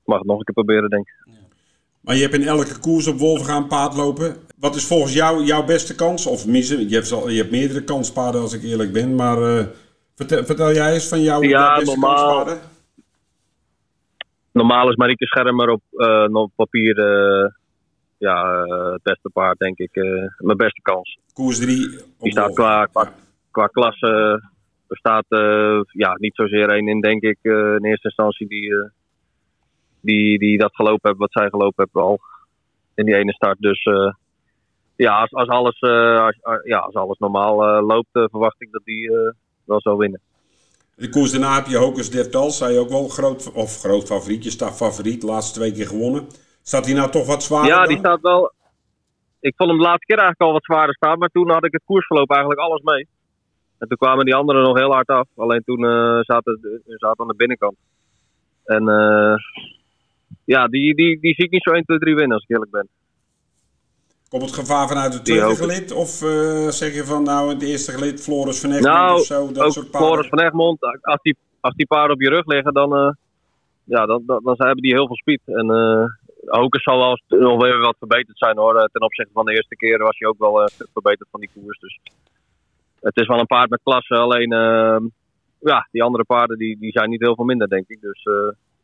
[0.01, 1.31] ik mag het nog een keer proberen, denk ik.
[2.01, 4.37] Maar je hebt in elke koers op Wolvenga een paard lopen.
[4.59, 6.27] Wat is volgens jou jouw beste kans?
[6.27, 6.89] Of missen?
[6.89, 9.15] Je hebt, al, je hebt meerdere kanspaarden als ik eerlijk ben.
[9.15, 9.67] Maar
[10.15, 12.71] vertel, vertel jij eens van jou, Ja, jouw beste normaal- kanspaarden.
[14.53, 15.83] Normaal is Marieke Schermer op,
[16.33, 16.95] op papier
[18.29, 19.95] ja, eh, het beste paard, denk ik.
[19.97, 21.19] eh, mijn beste kans.
[21.33, 21.77] Koers 3
[22.21, 22.55] Die staat
[23.51, 24.43] qua, klasse.
[24.89, 28.75] Er staat eh, ja, niet zozeer één in, denk ik, eh, in eerste instantie die,
[28.75, 28.89] eh,
[30.01, 32.19] die, die dat gelopen hebben, wat zij gelopen hebben al
[32.95, 33.59] in die ene start.
[33.59, 34.13] Dus eh,
[34.97, 38.73] ja, als, als, alles, eh, als, ja, als alles normaal eh, loopt, eh, verwacht ik
[38.73, 39.33] dat die eh,
[39.65, 40.21] wel zou winnen.
[40.95, 42.51] De koers daarna heb je Hocus Dertal.
[42.51, 44.45] Zei je ook wel groot, of groot favoriet.
[44.45, 45.21] Je staat favoriet.
[45.21, 46.27] De laatste twee keer gewonnen.
[46.63, 47.89] Staat hij nou toch wat zwaarder Ja, dan?
[47.89, 48.53] die staat wel.
[49.41, 51.73] Ik vond hem de laatste keer eigenlijk al wat zwaarder staan, maar toen had ik
[51.73, 53.09] het koersverloop eigenlijk alles mee.
[53.79, 55.29] En toen kwamen die anderen nog heel hard af.
[55.37, 57.77] Alleen toen eh, zaten ze zaten aan de binnenkant.
[58.65, 59.35] En eh,
[60.45, 62.71] ja, die, die, die zie ik niet zo 1, 2, 3 winnen als ik eerlijk
[62.71, 62.89] ben.
[64.29, 65.93] Komt het gevaar vanuit het tweede gelid?
[65.93, 69.53] Of eh, zeg je van nou het eerste gelid Floris van Egmond Nou, of zo?
[69.53, 70.09] Dat ook soort paarden?
[70.09, 73.17] Floris van Egmond, als die, als die paarden op je rug liggen, dan,
[73.85, 75.41] ja, dan, dan, dan hebben die heel veel speed.
[75.45, 75.67] En
[76.47, 78.77] Hokers zal wel nog weer wat verbeterd zijn hoor.
[78.77, 81.51] Eh, Ten opzichte van de eerste keer was hij ook wel eh, verbeterd van die
[81.55, 81.79] koers.
[81.79, 82.01] Dus
[83.01, 84.15] het is wel een paard met klasse.
[84.15, 84.97] Alleen, eh,
[85.61, 88.01] ja, die andere paarden die, die zijn niet heel veel minder, denk ik.
[88.01, 88.33] Dus eh,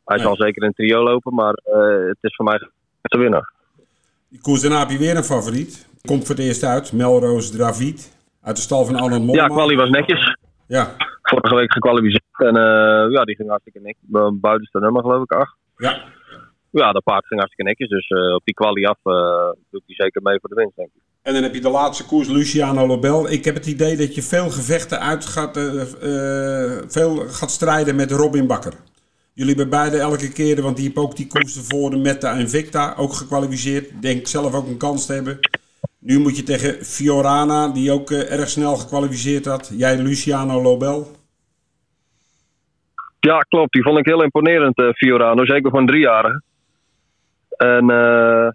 [0.05, 0.27] hij Nee.
[0.27, 1.53] zal zeker in trio lopen, maar
[2.09, 2.59] het is voor mij
[3.03, 3.53] te winnen.
[4.29, 5.89] Die koers daarna heb je weer een favoriet.
[6.07, 6.93] Komt voor het eerst uit.
[6.93, 8.17] Melrose Dravid.
[8.43, 9.43] Uit de stal van Arnold Mollema.
[9.43, 10.37] Ja, kwalie was netjes.
[10.67, 12.23] Ja, Vorige week gekwalificeerd.
[12.33, 14.39] En uh, ja, die ging hartstikke netjes.
[14.41, 15.57] Buitenste nummer geloof ik, acht.
[15.77, 16.03] Ja.
[16.71, 17.89] Ja, dat paard ging hartstikke netjes.
[17.89, 20.89] Dus uh, op die kwalie af uh, doet hij zeker mee voor de winst, denk
[20.95, 21.03] ik.
[21.23, 23.31] En dan heb je de laatste koers, Luciano Lobel.
[23.31, 25.59] Ik heb het idee dat je veel gevechten uit gaat,
[26.89, 28.73] veel gaat strijden met Robin Bakker.
[29.35, 32.49] Jullie hebben beide elke keer, want die heeft ook die koers ervoor, de Meta en
[32.49, 34.03] Victa, ook gekwalificeerd.
[34.03, 35.39] Denk zelf ook een kans te hebben.
[35.99, 39.71] Nu moet je tegen Fiorana, die ook erg snel gekwalificeerd had.
[39.73, 41.11] Jij Luciano Lobel.
[43.21, 43.73] Ja, klopt.
[43.73, 45.45] Die vond ik heel imponerend, Fiorano.
[45.45, 46.43] Zeker een driejarige.
[47.59, 48.49] En uh,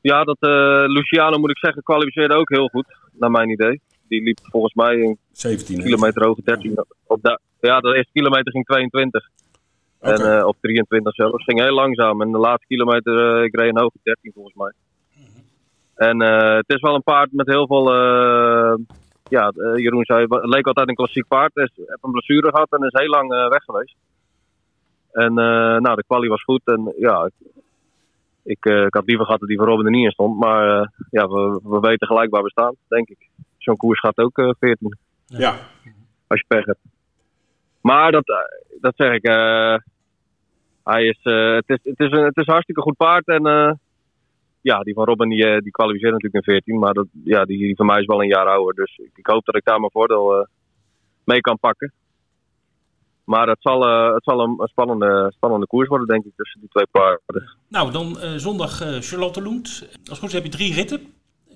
[0.00, 3.80] ja, dat uh, Luciano, moet ik zeggen, kwalificeerde ook heel goed, naar mijn idee.
[4.08, 6.84] Die liep volgens mij een 17 kilometer over 13.
[7.06, 9.28] Op de, ja, de eerste kilometer ging 22.
[10.00, 10.14] Okay.
[10.14, 11.44] En, uh, of 23 zelfs.
[11.44, 12.22] Ging heel langzaam.
[12.22, 14.72] En de laatste kilometer, uh, ik reed een hoge 13 volgens mij.
[15.14, 15.42] Mm -hmm.
[15.94, 16.20] En
[16.56, 17.90] het is wel een paard met heel veel
[19.36, 21.54] ja, Jeroen zei, het leek altijd een klassiek paard.
[21.54, 23.96] Hij heeft een blessure gehad en is heel lang uh, weg geweest.
[25.12, 26.60] En uh, nou, de kwalie was goed.
[26.64, 27.30] En ja,
[28.42, 30.38] ik, uh, ik had liever gehad dat die van Robin er niet in stond.
[30.38, 33.28] Maar ja, we, we weten gelijk waar we staan, denk ik.
[33.58, 34.98] Zo'n koers gaat ook 14.
[35.26, 35.54] Ja.
[36.26, 36.80] Als je pech hebt.
[37.80, 38.24] Maar dat,
[38.80, 39.22] dat zeg ik.
[40.84, 43.26] hij is, het, is, het, is een, het is een hartstikke goed paard.
[43.26, 43.42] En
[44.62, 46.78] ja, die van Robin die, die kwalificeert natuurlijk in 14.
[46.78, 48.74] Maar dat, ja, die, die van mij is wel een jaar ouder.
[48.74, 50.44] Dus ik, ik hoop dat ik daar mijn voordeel uh,
[51.24, 51.92] mee kan pakken.
[53.32, 56.60] Maar het zal, uh, het zal een, een, spannende, spannende koers worden, denk ik, tussen
[56.60, 57.56] die twee paarden.
[57.68, 59.88] Nou, dan uh, zondag Charlotte Loent.
[60.08, 61.00] Als goed is heb je drie ritten.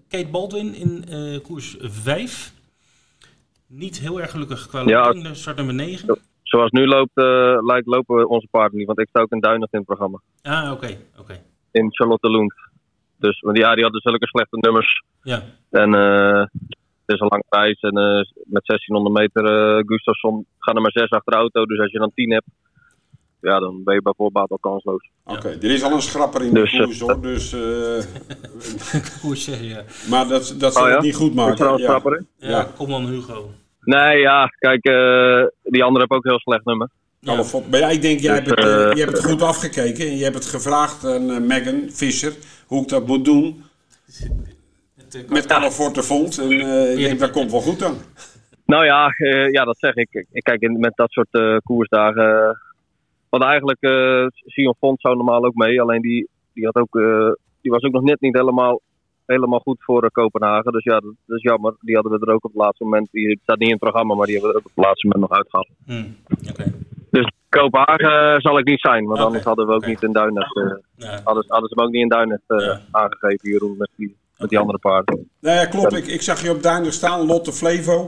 [0.09, 1.05] Kate Baldwin in
[1.43, 2.53] koers 5.
[3.67, 5.23] Niet heel erg gelukkig gekwalificeerd.
[5.23, 6.19] Ja, start nummer 9.
[6.43, 7.17] Zoals nu loopt,
[7.65, 8.87] lijkt, lopen onze paarden niet.
[8.87, 10.21] Want ik sta ook in Duinig in het programma.
[10.43, 10.73] Ah, oké.
[10.73, 11.43] Okay, okay.
[11.71, 12.55] In Charlotte Loent.
[13.19, 15.03] Dus, want ja, die hadden zulke slechte nummers.
[15.23, 15.43] Ja.
[15.71, 15.91] En
[17.15, 17.81] is een lange reis.
[17.81, 21.67] En uh, met 1600 meter, uh, Gustafsson gaat er maar 6 achter de auto.
[21.67, 22.47] Dus als je dan 10 hebt,
[23.41, 25.11] ja, dan ben je bij voorbaat al kansloos.
[25.25, 27.23] Oké, okay, er is al een schrapper in dus, de koers hoor.
[27.23, 27.51] Dus,
[29.21, 29.83] koers, ja.
[30.11, 30.95] Maar dat, dat zal oh, ja?
[30.95, 31.75] het niet goed maken.
[31.75, 32.01] Is er ja.
[32.05, 32.27] in?
[32.37, 33.51] Ja, ja, kom dan Hugo.
[33.81, 34.83] Nee, ja, kijk,
[35.63, 36.89] die andere heb ook een heel slecht nummer.
[37.21, 37.45] Ja.
[37.71, 40.07] Maar ja, ik denk, jij hebt, het, uh, je hebt het goed afgekeken.
[40.07, 42.37] En je hebt het gevraagd aan uh, Megan Visser
[42.67, 43.65] hoe ik dat moet doen.
[45.29, 46.39] Met Califorte Font.
[46.39, 47.95] En uh, ik denk, dat komt wel goed dan.
[48.67, 49.15] Nou ja,
[49.51, 50.27] ja dat zeg ik.
[50.33, 52.59] ik kijk, met dat soort koersdagen...
[53.29, 53.79] want eigenlijk,
[54.47, 55.81] Sion Font zou normaal ook mee.
[55.81, 56.93] Alleen die, die, had ook,
[57.61, 58.81] die was ook nog net niet helemaal,
[59.27, 60.73] helemaal goed voor Kopenhagen.
[60.73, 61.75] Dus ja, dat, dat, is jammer.
[61.81, 63.09] Die hadden we er ook op het laatste moment...
[63.11, 65.07] Die staat niet in het programma, maar die hebben we er ook op het laatste
[65.07, 65.69] moment nog uitgehaald.
[65.87, 66.17] Hmm.
[66.51, 66.73] Okay.
[67.11, 69.27] Dus Kopenhagen zal ik niet zijn, want okay.
[69.27, 69.91] anders hadden we ook okay.
[69.91, 70.57] niet in Duinet.
[70.57, 71.21] Uh, ja.
[71.25, 72.81] hadden, hadden ze hem ook niet in Duinet uh, ja.
[72.91, 75.31] aangegeven, Jeroen, met die, met die andere paarden.
[75.41, 75.97] Nou ja, klopt.
[75.97, 78.05] Ik, ik zag je op Duinet staan, Lotte Flevo.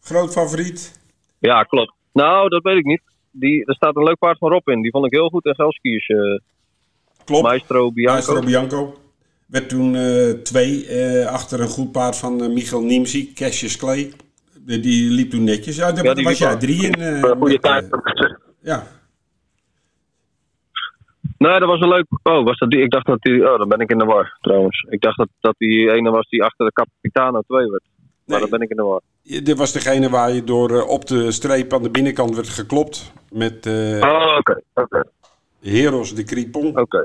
[0.00, 1.00] Groot favoriet.
[1.38, 1.92] Ja, klopt.
[2.12, 3.02] Nou, dat weet ik niet.
[3.30, 4.82] Die, er staat een leuk paard van Rob in.
[4.82, 6.08] Die vond ik heel goed in Gelskiers.
[6.08, 6.38] Uh,
[7.24, 7.42] klopt.
[7.42, 8.12] Maestro Bianco.
[8.12, 8.94] Maestro Bianco.
[9.46, 9.96] Werd toen
[10.42, 10.86] twee
[11.26, 14.12] achter een goed paard van Michael Niemzi, Cassius Clay.
[14.60, 15.76] Die liep toen netjes.
[15.76, 17.22] Ja, daar ja, was jij drie in.
[17.22, 17.88] Goede tijd.
[18.62, 18.86] Ja.
[21.44, 22.06] Nee, dat was een leuk.
[22.22, 22.82] Oh, was dat die?
[22.82, 23.50] Ik dacht dat die.
[23.50, 24.86] Oh, dan ben ik in de war trouwens.
[24.88, 27.82] Ik dacht dat, dat die ene was die achter de Capitano 2 werd.
[28.24, 28.40] Maar nee.
[28.40, 29.00] dan ben ik in de war.
[29.22, 33.12] Dit was degene waar je door uh, op de streep aan de binnenkant werd geklopt.
[33.32, 33.66] Met.
[33.66, 34.38] Uh, oh, oké.
[34.38, 34.62] Okay.
[34.74, 35.04] Okay.
[35.60, 36.66] Heros de Cripon.
[36.66, 36.80] Oké.
[36.80, 37.04] Okay.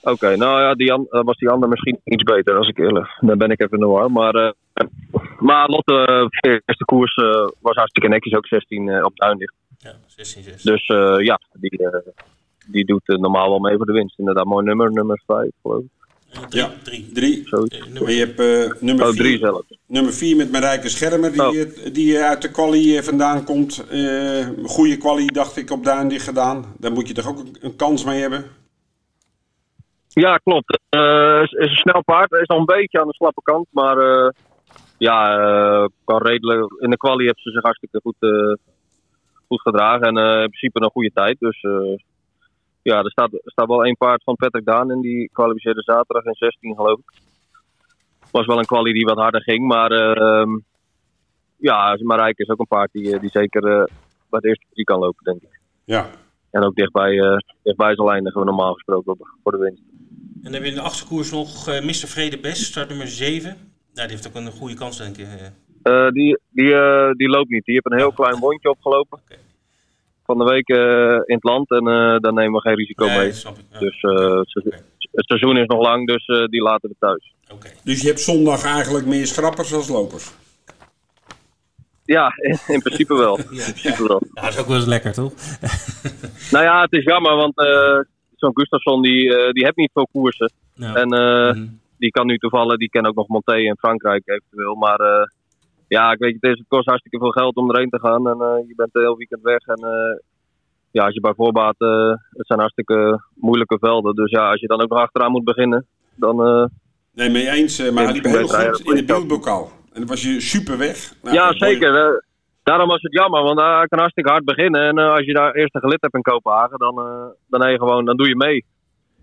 [0.00, 3.18] Oké, okay, nou ja, die an, was die ander misschien iets beter als ik eerlijk.
[3.20, 4.12] Dan ben ik even in de war.
[4.12, 4.50] Maar, uh,
[5.38, 9.54] maar Lotte, uh, eerste koers uh, was hartstikke netjes, ook 16 op Duindicht.
[9.78, 10.72] Ja, 16, 16.
[10.72, 10.86] Dus
[11.26, 11.88] ja, die,
[12.66, 14.18] die doet normaal wel mee voor de winst.
[14.18, 15.88] Inderdaad, mooi nummer, nummer 5 geloof ik.
[16.48, 17.12] Drie, ja, drie.
[17.12, 17.46] drie.
[17.92, 19.62] nummer, je hebt nummer 4 oh, drie zelf.
[19.86, 21.92] Nummer 4 met Marijke Schermer, die, oh.
[21.92, 23.84] die uit de quali vandaan komt.
[24.64, 26.64] goede quali, dacht ik, op Duindicht gedaan.
[26.78, 28.44] Daar moet je toch ook een kans mee hebben?
[30.20, 30.80] Ja, klopt.
[30.96, 32.32] Uh, is, is een snel paard.
[32.32, 33.66] Is al een beetje aan de slappe kant.
[33.70, 34.28] Maar uh,
[34.98, 36.74] ja, uh, kan redelijk.
[36.78, 38.16] In de kwalie heeft ze zich hartstikke goed,
[39.48, 40.06] goed gedragen.
[40.06, 41.36] En in principe een goede tijd.
[41.38, 41.60] Dus
[42.90, 45.00] ja, er staat, er staat wel één paard van Patrick Daan in.
[45.00, 47.12] Die kwalificeerde zaterdag in 16 geloof ik.
[48.30, 49.66] Was wel een kwalie die wat harder ging.
[49.66, 50.58] Maar ehm,
[51.56, 53.90] ja, Marijke is ook een paard die, die zeker
[54.30, 55.60] bij de eerste drie kan lopen, denk ik.
[55.84, 56.10] Ja.
[56.50, 59.82] En ook dichtbij, dichtbij zal eindigen we normaal gesproken voor de winst.
[60.46, 62.08] En dan heb je in de achterkoers nog uh, Mr.
[62.08, 63.48] Vrede Best, start nummer 7.
[63.94, 65.26] Nou, die heeft ook een goede kans, denk ik.
[65.82, 67.64] Uh, die, die, uh, die loopt niet.
[67.64, 69.18] Die heeft een heel klein wondje opgelopen.
[69.24, 69.38] Okay.
[70.26, 70.68] Van de week
[71.28, 71.84] in het land en
[72.20, 73.32] daar nemen we geen risico nee, mee.
[73.32, 73.64] Snap ik.
[73.72, 73.78] Ja.
[73.78, 74.80] Dus het, okay.
[75.00, 77.34] het seizoen is nog lang, dus die laten we thuis.
[77.52, 77.72] Okay.
[77.84, 80.34] Dus je hebt zondag eigenlijk meer schrappers als lopers?
[82.06, 82.32] Ja,
[82.66, 83.38] in, principe wel.
[83.50, 83.66] ja.
[83.82, 83.96] Ja,
[84.34, 85.32] dat is ook wel eens lekker, toch?
[86.52, 88.00] nou ja, het is jammer, want uh,
[88.36, 90.52] zo'n Gustafsson die, uh, die heeft niet veel koersen.
[90.76, 91.80] En uh, mm.
[91.98, 94.74] die kan nu toevallig, die ken ook nog Monté in Frankrijk eventueel.
[94.74, 95.30] Maar
[95.88, 98.28] ja, ik weet het, is, het kost hartstikke veel geld om erheen te gaan.
[98.28, 99.66] En je bent een heel weekend weg.
[99.66, 99.80] En
[100.90, 101.74] ja, als je bij voorbaat,
[102.30, 104.14] het zijn hartstikke moeilijke velden.
[104.14, 106.70] Dus ja, als je dan ook nog achteraan moet beginnen, dan...
[107.14, 107.90] nee, mee eens.
[107.90, 109.70] maar hij liep heel goed in de beeldbokaal.
[109.92, 111.14] En dan was je super weg.
[111.22, 112.22] Nou, ja, zeker.
[112.68, 114.80] Daarom was het jammer, want hij kan hartstikke hard beginnen.
[114.80, 117.78] En uh, als je daar eerst een gelid hebt in Kopenhagen, dan, uh, dan, je
[117.78, 118.64] gewoon, dan doe je mee.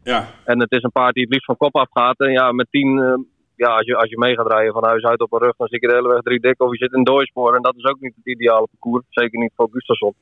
[0.04, 0.28] Ja.
[0.44, 2.20] En het is een paard die het liefst van kop af gaat.
[2.20, 3.26] En ja, met tien,
[3.66, 5.68] ja, als je, als je mee gaat rijden van huis uit op een rug, dan
[5.68, 7.56] zit je de hele weg drie dik of je zit in dooispoor.
[7.56, 9.06] En dat is ook niet het ideale parcours.
[9.10, 10.14] Zeker niet voor Gustafsson.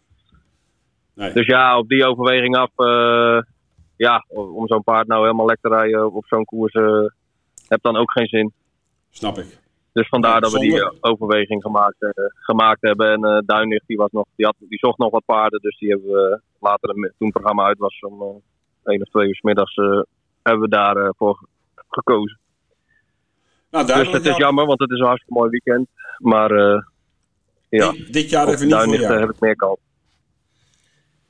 [1.16, 1.34] Nee.
[1.34, 2.72] Dus ja, op die overweging af,
[3.98, 6.74] ja, om zo'n paard nou helemaal lekker te rijden op zo'n koers,
[7.68, 8.54] heb dan ook geen zin.
[9.10, 9.60] Snap ik.
[9.94, 13.12] Dus vandaar dat we die eh, overweging gemaakt, uh, gemaakt hebben.
[13.12, 15.60] En uh, Duinlicht die, was nog, die, had, die zocht nog wat paarden.
[15.62, 18.28] Dus die hebben we later, toen het programma uit was, om uh,
[18.84, 19.76] één of twee uur s middags,
[20.42, 21.48] hebben we daarvoor voor
[21.90, 22.40] gekozen.
[23.72, 25.88] Nou, dus het is jammer, want het is een hartstikke mooi weekend.
[26.18, 26.52] Maar
[27.70, 29.80] ja, dit, dit jaar even niet Duinlicht heb ik meer kans.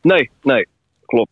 [0.01, 0.67] Nee, nee,
[1.05, 1.31] klopt.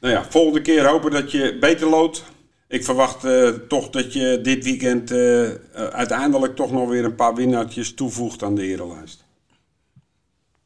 [0.00, 2.34] Nou ja, volgende keer hopen dat je beter loodt
[2.68, 7.34] ik verwacht uh, toch dat je dit weekend uh, uiteindelijk toch nog weer een paar
[7.34, 9.24] winnaartjes toevoegt aan de erenlijst.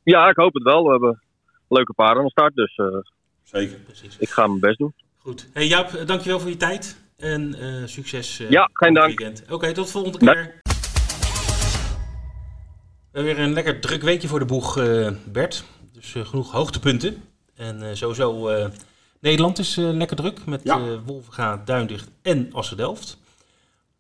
[0.03, 0.85] Ja, ik hoop het wel.
[0.85, 1.23] We hebben
[1.69, 2.87] leuke paarden aan de start, dus uh,
[3.43, 3.79] Zeker.
[3.79, 4.19] Precies.
[4.19, 4.95] ik ga mijn best doen.
[5.19, 5.49] Goed.
[5.53, 7.55] Hey Jaap, dankjewel voor je tijd en
[7.89, 8.37] succes.
[8.49, 9.21] ja, geen dank.
[9.21, 10.61] Oké, okay, tot de volgende keer.
[13.13, 14.75] We hebben weer een lekker druk weekje voor de boeg,
[15.25, 15.65] Bert.
[15.93, 17.23] Dus genoeg hoogtepunten.
[17.55, 18.49] En sowieso
[19.21, 21.63] Nederland is lekker druk met ja.
[21.65, 23.19] Duindicht en Assen-Delft.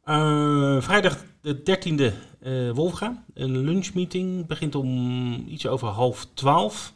[0.04, 3.24] Uh, vrijdag de 13e uh, Wolvenga.
[3.34, 6.92] Een lunchmeeting begint om iets over half twaalf.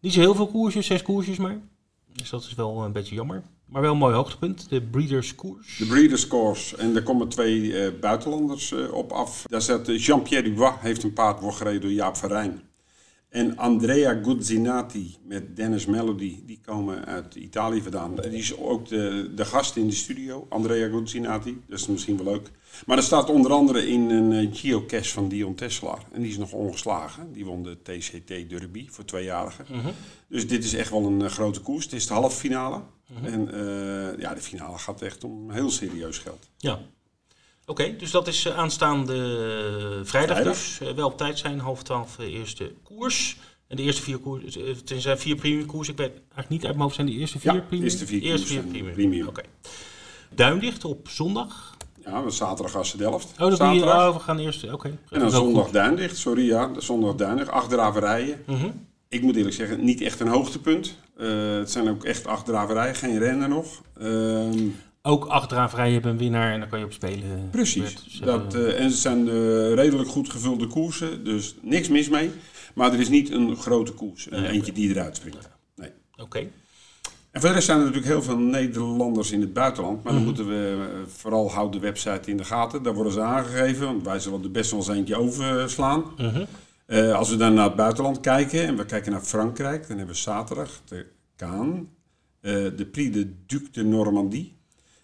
[0.00, 1.58] Niet zo heel veel koersjes, zes koersjes maar.
[2.12, 3.42] Dus dat is wel een beetje jammer.
[3.74, 5.76] Maar wel een mooi hoogtepunt, de Breeders Koers.
[5.76, 6.76] De Breeders Koers.
[6.76, 9.44] En er komen twee buitenlanders op af.
[9.48, 12.62] Daar zit Jean-Pierre Dubois, heeft een paard, wordt gereden door Jaap van Rijn.
[13.28, 18.14] En Andrea Guzzinati met Dennis Melody, die komen uit Italië vandaan.
[18.14, 21.62] Die is ook de, de gast in de studio, Andrea Guzzinati.
[21.68, 22.50] Dat is misschien wel leuk.
[22.86, 25.98] Maar er staat onder andere in een uh, geocache van Dion Tesla.
[26.12, 27.32] En die is nog ongeslagen.
[27.32, 29.66] Die won de TCT Derby voor tweejarigen.
[29.70, 29.86] Uh
[30.28, 31.84] Dus dit is echt wel een uh, grote koers.
[31.84, 32.80] Het is de halve finale.
[33.24, 36.48] Uh En uh, ja, de finale gaat echt om heel serieus geld.
[36.56, 36.80] Ja,
[37.66, 39.14] Oké, dus dat is eh, aanstaande
[40.04, 40.44] vrijdag, vrijdag.
[40.44, 40.80] dus.
[40.82, 43.36] Uh, wel op tijd zijn, half twaalf uh, eerste koers.
[43.66, 45.88] En de eerste vier koers, het zijn vier premium koers.
[45.88, 47.84] Ik weet eigenlijk niet uit mijn hoofd, zijn de eerste vier ja, premium?
[47.84, 48.92] eerste vier, eerste vier premium.
[48.92, 49.28] premium.
[49.28, 49.40] Oké.
[49.40, 49.44] Okay.
[50.34, 51.73] Duindicht op zondag.
[52.04, 53.32] Ja, zaterdag Assen Delft.
[53.32, 54.02] Oh, dat zaterdag.
[54.02, 54.74] Je, oh, we gaan eerst, oké.
[54.74, 54.98] Okay.
[55.10, 55.70] En dan zondag.
[55.70, 57.50] Duindicht, sorry ja, de zondag Duindicht.
[57.50, 58.42] Acht draverijen.
[58.46, 58.86] Mm -hmm.
[59.08, 60.98] Ik moet eerlijk zeggen, niet echt een hoogtepunt.
[61.16, 63.82] het zijn ook echt acht draverijen, geen rennen nog.
[64.00, 64.70] Uh,
[65.06, 67.48] ook achteraan vrij hebben een winnaar en dan kan je op spelen.
[67.50, 68.04] Precies.
[68.04, 72.30] Dus, dat, uh, en ze zijn uh, redelijk goed gevulde koersen, dus niks mis mee.
[72.74, 75.48] Maar er is niet een grote koers, een eentje die eruit springt.
[75.76, 75.90] Nee.
[76.12, 76.22] Oké.
[76.22, 76.50] Okay.
[77.34, 80.02] En verder zijn er natuurlijk heel veel Nederlanders in het buitenland.
[80.02, 80.34] Maar mm -hmm.
[80.34, 82.82] dan moeten we vooral houden de website in de gaten.
[82.82, 86.04] Daar worden ze aangegeven, want wij zullen er best wel eens eentje overslaan.
[86.16, 86.46] Mm -hmm.
[86.86, 90.14] uh, als we dan naar het buitenland kijken en we kijken naar Frankrijk, dan hebben
[90.14, 91.06] we zaterdag de
[91.36, 91.80] Cannes,
[92.40, 94.56] de Prix de Duc de Normandie.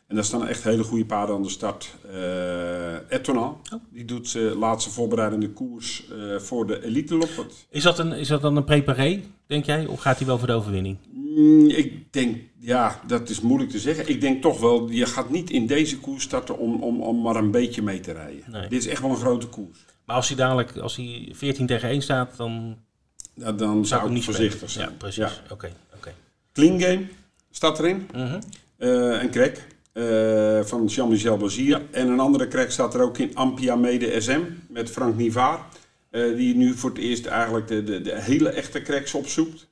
[0.07, 1.95] En daar staan echt hele goede paarden aan de start.
[2.14, 3.53] Uh, oh.
[3.93, 7.66] die doet uh, laatste voorbereidende koers uh, voor de Elite Loppert.
[7.70, 9.87] Is dat, een, is dat dan een preparé, denk jij?
[9.87, 10.97] Of gaat hij wel voor de overwinning?
[11.37, 14.09] Mm, ik denk, ja, dat is moeilijk te zeggen.
[14.09, 17.37] Ik denk toch wel, je gaat niet in deze koers starten om, om, om maar
[17.37, 18.45] een beetje mee te rijden.
[18.51, 18.68] Nee.
[18.68, 19.78] Dit is echt wel een grote koers.
[20.05, 22.78] Maar als hij dadelijk, als hij 14 tegen 1 staat, dan...
[23.35, 24.89] Ja, dan zou ik niet voorzichtig zijn.
[24.89, 25.41] Ja, precies.
[25.43, 25.53] Oké.
[25.53, 25.72] Okay.
[25.97, 26.12] Okay.
[26.53, 27.07] Clean Game
[27.51, 28.09] staat erin.
[28.12, 29.22] -huh.
[29.22, 29.57] en Crack.
[29.95, 31.68] Uh, van Jean-Michel Bazier.
[31.68, 31.83] Ja.
[31.91, 35.66] En een andere crack staat er ook in Ampia Mede SM met Frank Nivaar.
[36.11, 39.70] Uh, die nu voor het eerst eigenlijk de, de, de hele echte cracks opzoekt.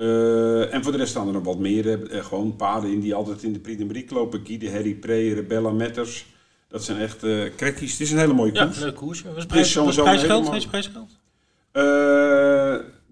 [0.00, 1.98] Uh, en voor de rest staan er nog wat meer.
[2.10, 4.40] gewoon paarden in die altijd in de Prix lopen.
[4.46, 6.26] Guy de Harry Pre, Rebella Metters.
[6.68, 7.92] Dat zijn echt uh, crackies.
[7.92, 8.76] Het is een hele mooie koers.
[8.76, 9.22] Ja, leuke koers.
[9.22, 10.20] Wat is prijs, prijsgeld?
[10.20, 10.54] Helemaal...
[10.54, 11.10] Is prijsgeld?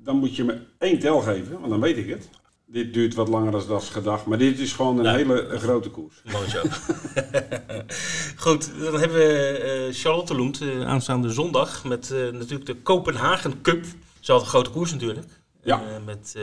[0.04, 2.28] dan moet je me één tel geven, want dan weet ik het.
[2.66, 6.22] Dit duurt wat langer dan dat gedacht, maar dit is gewoon een hele grote koers.
[6.32, 6.62] Mooi zo.
[8.44, 13.84] Goed, dan hebben we uh, Charlotte Loent aanstaande zondag met natuurlijk de Kopenhagen Cup.
[14.20, 15.26] Zo een grote koers natuurlijk.
[15.62, 15.98] Ja.
[16.04, 16.34] met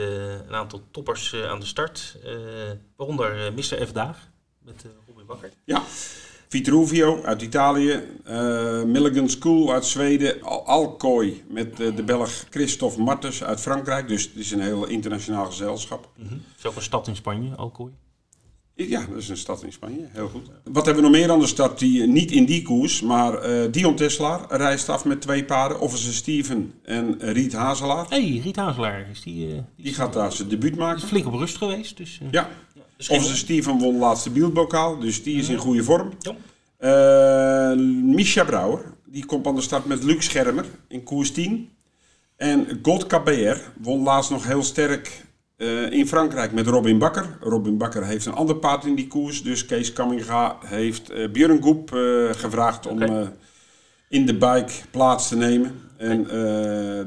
[0.46, 2.16] een aantal toppers aan de start.
[2.96, 3.86] waaronder Mr.
[3.86, 3.92] F.
[3.92, 5.50] Daag met Robin Bakker.
[5.64, 5.82] Ja.
[6.50, 13.00] Vitruvio uit Italië, uh, Milligan School uit Zweden, Al Alcoy met uh, de Belg Christophe
[13.00, 14.08] Martens uit Frankrijk.
[14.08, 16.08] Dus het is een heel internationaal gezelschap.
[16.16, 16.42] Mm -hmm.
[16.62, 17.90] Ook een stad in Spanje, Alcoy?
[18.88, 20.50] Ja, dat is een stad in Spanje, heel goed.
[20.64, 23.72] Wat hebben we nog meer aan de stad die niet in die koers, maar uh,
[23.72, 25.80] Dion Teslaar reist af met twee paarden.
[25.80, 28.06] Officer Steven en Riet Hazelaar.
[28.08, 29.46] Hé, hey, Riet Hazelaar, is die...
[29.46, 31.02] Uh, die, die gaat daar zijn debuut maken.
[31.02, 32.20] Is flink op rust geweest, dus...
[32.22, 32.48] Uh, ja.
[32.74, 36.12] ja Officer Steven won laatste beeldbokaal, dus die is in goede vorm.
[36.18, 36.34] Ja.
[38.02, 41.70] Misha Brouwer, die komt aan de start met Luc Schermer in koers 10.
[42.36, 45.24] En God KBR won laatst nog heel sterk
[45.60, 47.36] uh, in Frankrijk met Robin Bakker.
[47.40, 49.42] Robin Bakker heeft een ander paard in die koers.
[49.42, 53.02] Dus Kees Kamminga heeft uh, Björn Goep uh, gevraagd om
[54.08, 55.80] in de bike plaats te nemen.
[55.96, 56.24] En,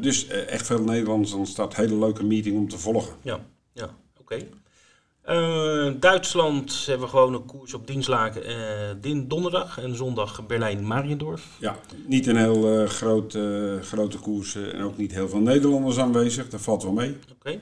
[0.01, 1.75] dus echt veel Nederlanders aan start.
[1.75, 3.13] Hele leuke meeting om te volgen.
[3.21, 3.39] Ja,
[3.73, 3.89] ja
[4.19, 4.39] oké.
[5.23, 5.93] Okay.
[5.99, 8.41] Duitsland hebben we gewoon een koers op Dienstlaken.
[9.01, 11.47] din donderdag en zondag Berlijn-Mariendorf.
[11.59, 13.37] Ja, niet een heel groot,
[13.81, 16.49] grote koers en ook niet heel veel Nederlanders aanwezig.
[16.49, 17.09] Dat valt wel mee.
[17.09, 17.33] Oké.
[17.33, 17.61] Okay.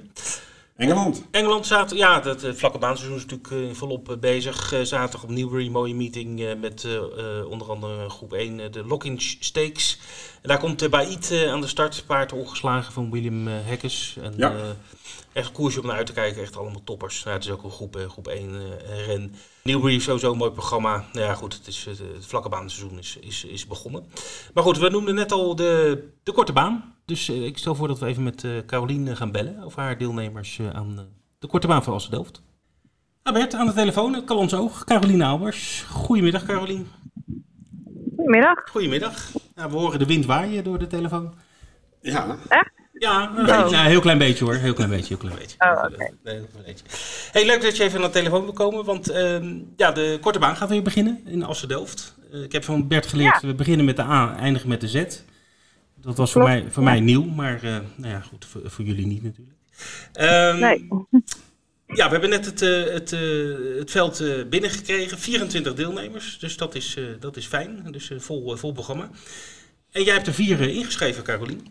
[0.81, 1.23] Engeland.
[1.31, 4.73] Engeland zaten, ja, het, het vlakke baanseizoen is natuurlijk uh, volop bezig.
[4.73, 6.87] Uh, zaterdag op Newbury, mooie meeting met
[7.49, 9.99] onder andere groep 1, de Locking Stakes.
[10.41, 14.17] En daar komt Bait aan de start, paard ongeslagen van William Hekkes.
[14.21, 14.55] En, ja.
[15.33, 17.23] echt koersje om naar uit te kijken, echt allemaal toppers.
[17.23, 19.35] Nou, het is ook een groep, groep 1 ren.
[19.63, 21.05] Newbury is sowieso een mooi programma.
[21.13, 24.05] Nou ja, goed, het, is, het, het vlakke baanseizoen is, is, is begonnen.
[24.53, 26.95] Maar goed, we noemden net al de, de korte baan.
[27.11, 29.97] Dus uh, ik stel voor dat we even met uh, Carolien gaan bellen over haar
[29.97, 31.07] deelnemers uh, aan
[31.39, 32.41] de korte baan van Delft.
[33.23, 35.85] Albert, aan de telefoon, Kalons Oog, Carolien Albers.
[35.89, 36.87] Goedemiddag, Carolien.
[38.15, 38.69] Goedemiddag.
[38.69, 39.31] Goedemiddag.
[39.55, 41.33] Nou, we horen de wind waaien door de telefoon.
[42.01, 42.37] Ja.
[42.47, 42.71] Echt?
[42.93, 43.69] Ja, een oh.
[43.69, 44.53] nou, heel klein beetje hoor.
[44.53, 45.57] Heel klein beetje, heel klein beetje.
[45.59, 46.11] Oh, oké.
[46.23, 46.43] Okay.
[47.31, 50.39] Hey, leuk dat je even aan de telefoon wil komen, want uh, ja, de korte
[50.39, 52.15] baan gaat weer beginnen in Assen-Delft.
[52.33, 53.47] Uh, ik heb van Bert geleerd, ja.
[53.47, 55.23] we beginnen met de A, eindigen met de Z.
[56.01, 56.89] Dat was voor, mij, voor ja.
[56.89, 59.57] mij nieuw, maar uh, nou ja, goed, voor, voor jullie niet natuurlijk.
[60.19, 60.87] Um, nee.
[61.93, 65.17] Ja, we hebben net het, uh, het, uh, het veld binnengekregen.
[65.17, 67.91] 24 deelnemers, dus dat is, dat is fijn.
[67.91, 69.09] Dus vol, vol programma.
[69.91, 71.67] En jij hebt er vier ingeschreven, Carolien.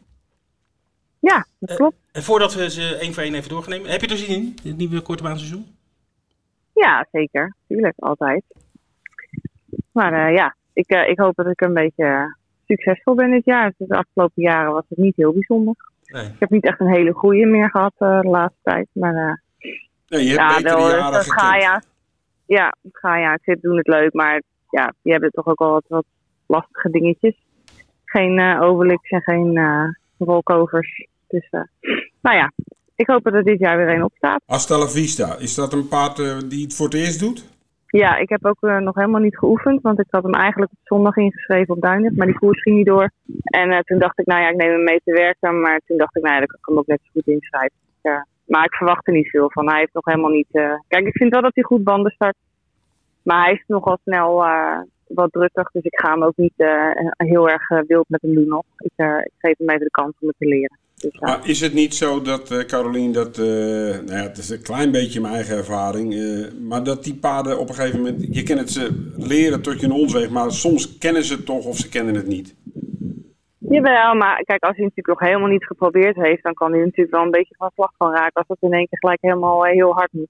[1.18, 1.96] Ja, dat klopt.
[2.12, 4.76] en voordat we ze één voor één even doorgaan heb je er zin in, het
[4.76, 5.76] nieuwe korte baanseizoen?
[6.74, 7.56] Ja, zeker.
[7.68, 8.42] Tuurlijk, altijd.
[9.92, 12.36] Maar ja, ik, ik hoop dat ik een beetje
[12.76, 13.72] succesvol ben dit jaar.
[13.76, 15.74] Dus de afgelopen jaren was het niet heel bijzonder.
[16.04, 16.24] Nee.
[16.24, 18.88] Ik heb niet echt een hele goede meer gehad uh, de laatste tijd.
[18.92, 19.32] Maar uh,
[20.08, 21.40] nee, je hebt ja, wel, jaren gekend.
[21.40, 21.82] Gaia,
[22.46, 24.12] ja, Gaia, ik zit doen het leuk.
[24.12, 26.04] Maar ja, je hebt toch ook al wat, wat
[26.46, 27.34] lastige dingetjes.
[28.04, 29.84] Geen uh, overliks en geen uh,
[30.18, 31.06] rolkovers.
[31.28, 31.50] Dus
[32.20, 32.52] nou ja,
[32.94, 34.42] ik hoop dat er dit jaar weer een opstaat.
[34.46, 36.16] Hasta la vista, is dat een paard
[36.50, 37.59] die het voor het eerst doet?
[37.92, 40.78] Ja, ik heb ook uh, nog helemaal niet geoefend, want ik had hem eigenlijk op
[40.82, 43.10] zondag ingeschreven op Duinig, maar die koers ging niet door.
[43.42, 45.96] En uh, toen dacht ik, nou ja, ik neem hem mee te werken, maar toen
[45.96, 47.76] dacht ik, nou ja, dan kan ik hem ook net zo goed inschrijven.
[48.02, 48.26] Ja.
[48.46, 49.68] Maar ik verwacht er niet veel van.
[49.68, 50.48] Hij heeft nog helemaal niet...
[50.52, 50.74] Uh...
[50.88, 52.36] Kijk, ik vind wel dat hij goed banden start,
[53.22, 54.44] maar hij is nogal snel
[55.06, 56.54] wat drukker, dus ik ga hem ook niet
[57.16, 58.64] heel erg wild met hem doen nog.
[58.76, 58.92] Ik,
[59.24, 60.78] ik geef hem even de kans om het te leren.
[61.00, 64.50] Dus, maar is het niet zo dat, uh, Carolien, dat, uh, nou ja, het is
[64.50, 68.34] een klein beetje mijn eigen ervaring, uh, maar dat die paarden op een gegeven moment,
[68.34, 71.64] je kan het ze leren tot je een ons maar soms kennen ze het toch
[71.64, 72.54] of ze kennen het niet?
[73.58, 77.10] Jawel, maar kijk, als hij natuurlijk nog helemaal niet geprobeerd heeft, dan kan hij natuurlijk
[77.10, 79.92] wel een beetje van slag van raken als het in één keer gelijk helemaal heel
[79.92, 80.28] hard moet.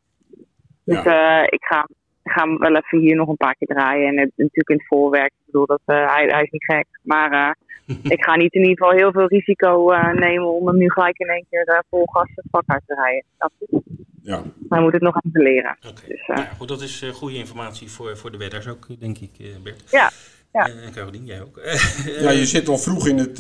[0.85, 1.51] Dus ja.
[1.51, 1.87] ik ga,
[2.31, 4.87] ga hem wel even hier nog een paar keer draaien en het, natuurlijk in het
[4.87, 5.33] voorwerk.
[5.33, 7.57] Ik bedoel, dat, hij, hij is niet gek, maar
[8.15, 11.19] ik ga niet in ieder geval heel veel risico uh, nemen om hem nu gelijk
[11.19, 13.25] in één keer uh, vol gas het vak uit te rijden.
[13.39, 13.83] Dat
[14.23, 14.43] ja.
[14.69, 15.77] Hij moet het nog even leren.
[15.79, 16.09] Okay.
[16.09, 19.31] Dus, uh, ja, goed, dat is goede informatie voor, voor de wedders ook, denk ik,
[19.63, 19.91] Bert.
[19.91, 20.11] Ja.
[20.53, 20.67] Ja.
[20.67, 21.61] En Carolien, jij ook.
[22.21, 23.39] ja, je zit al vroeg in het,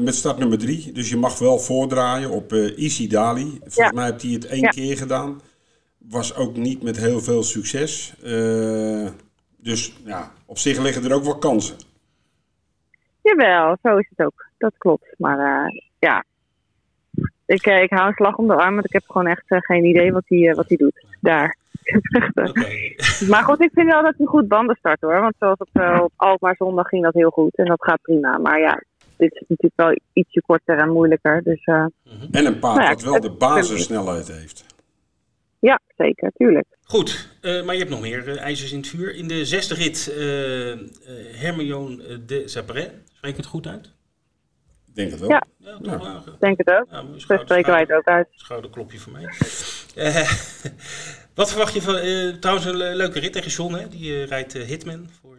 [0.00, 3.50] met start nummer drie, dus je mag wel voordraaien op Isi Dali.
[3.50, 3.90] Volgens ja.
[3.94, 4.68] mij heeft hij het één ja.
[4.68, 5.40] keer gedaan.
[6.08, 8.14] Was ook niet met heel veel succes.
[9.56, 11.76] dus ja, op zich liggen er ook wel kansen.
[13.22, 14.46] Jawel, zo is het ook.
[14.58, 15.14] Dat klopt.
[15.18, 16.24] Maar uh, ja,
[17.46, 19.58] ik, uh, ik hou een slag om de arm, want ik heb gewoon echt uh,
[19.60, 21.04] geen idee wat hij wat doet.
[21.20, 21.56] Daar.
[22.34, 22.96] Okay.
[23.28, 25.20] maar goed, ik vind wel dat hij goed banden start hoor.
[25.20, 25.68] Want zoals op,
[26.02, 27.56] op Alkmaar zondag ging dat heel goed.
[27.56, 28.38] En dat gaat prima.
[28.38, 28.82] Maar ja,
[29.16, 31.42] dit is natuurlijk wel ietsje korter en moeilijker.
[31.42, 31.92] Dus, en
[32.30, 34.64] een paard nou ja, dat wel de basissnelheid heeft.
[35.60, 36.66] Ja, zeker, tuurlijk.
[36.82, 39.14] Goed, uh, maar je hebt nog meer uh, ijzers in het vuur.
[39.14, 40.16] In de zesde rit, uh,
[41.40, 42.92] Hermione de Zabret.
[43.12, 43.86] Spreek ik het goed uit?
[44.86, 45.28] Ik denk het wel.
[45.28, 46.22] Ja, ja, ja.
[46.38, 46.86] denk het ook.
[46.90, 48.28] Ja, spreken wij het ook uit.
[48.30, 49.24] Schouderklopje voor mij.
[51.34, 53.88] Wat verwacht je van, uh, trouwens een leuke rit tegen John, hè?
[53.88, 55.36] Die uh, rijdt uh, Hitman voor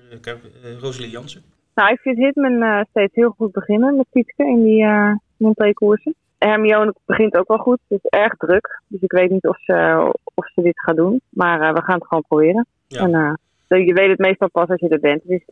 [0.80, 1.44] Rosalie Jansen.
[1.76, 6.16] Nou, ik vind Hitman steeds heel goed beginnen met fietsen in die uh, Monté-koersen.
[6.46, 7.80] Hermione begint ook wel goed.
[7.88, 8.82] Het is erg druk.
[8.88, 11.22] Dus ik weet niet of ze, of ze dit gaat doen.
[11.30, 12.68] Maar we gaan het gewoon proberen.
[12.88, 13.38] Ja.
[13.68, 15.22] En je weet het meestal pas als je er bent.
[15.24, 15.44] Dus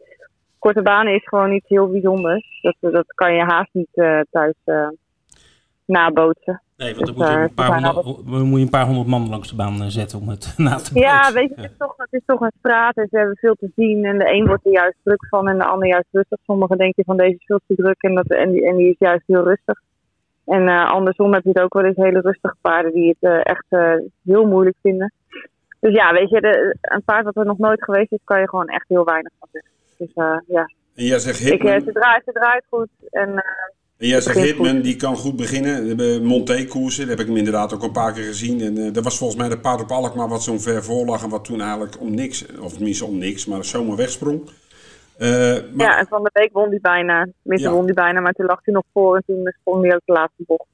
[0.59, 2.59] korte banen is gewoon iets heel bijzonders.
[2.61, 3.89] Dat, dat kan je haast niet
[4.31, 4.55] thuis
[5.85, 6.61] nabootsen.
[6.77, 9.29] Nee, want dan dus, moet, je een paar honderd, moet je een paar honderd man
[9.29, 11.93] langs de baan eh, zetten om het na te Ja, weet je, het is, toch,
[11.97, 14.05] het is toch een straat en ze hebben veel te zien.
[14.05, 16.39] En de een wordt er juist druk van en de ander juist rustig.
[16.43, 18.95] Sommigen denken van deze is veel te druk en, dat, en, die, en die is
[18.99, 19.81] juist heel rustig.
[20.49, 23.39] En uh, andersom heb je het ook wel eens hele rustige paarden die het uh,
[23.43, 23.93] echt uh,
[24.23, 25.13] heel moeilijk vinden.
[25.79, 28.49] Dus ja, weet je, de, een paard wat er nog nooit geweest is, kan je
[28.49, 29.71] gewoon echt heel weinig van zeggen.
[29.97, 30.71] Dus ja.
[30.95, 31.73] En jij zegt Hitman...
[31.73, 33.43] Ik, ze, draait, ze draait goed en
[33.97, 35.95] en jij zegt Hitman, die kan goed beginnen.
[36.23, 38.61] Monté-koersen, daar heb ik hem inderdaad ook een paar keer gezien.
[38.61, 41.23] En dat was volgens mij de paard op Alkmaar wat zo'n ver voor lag.
[41.23, 44.49] En wat toen eigenlijk om niks, of tenminste om niks, maar zomaar wegsprong.
[45.19, 45.87] Maar...
[45.87, 47.27] Ja, en van de week won hij bijna.
[47.41, 47.73] Tenminste ja.
[47.73, 50.13] won hij bijna, maar toen lag hij nog voor en toen sprong hij ook de
[50.13, 50.67] laatste bocht.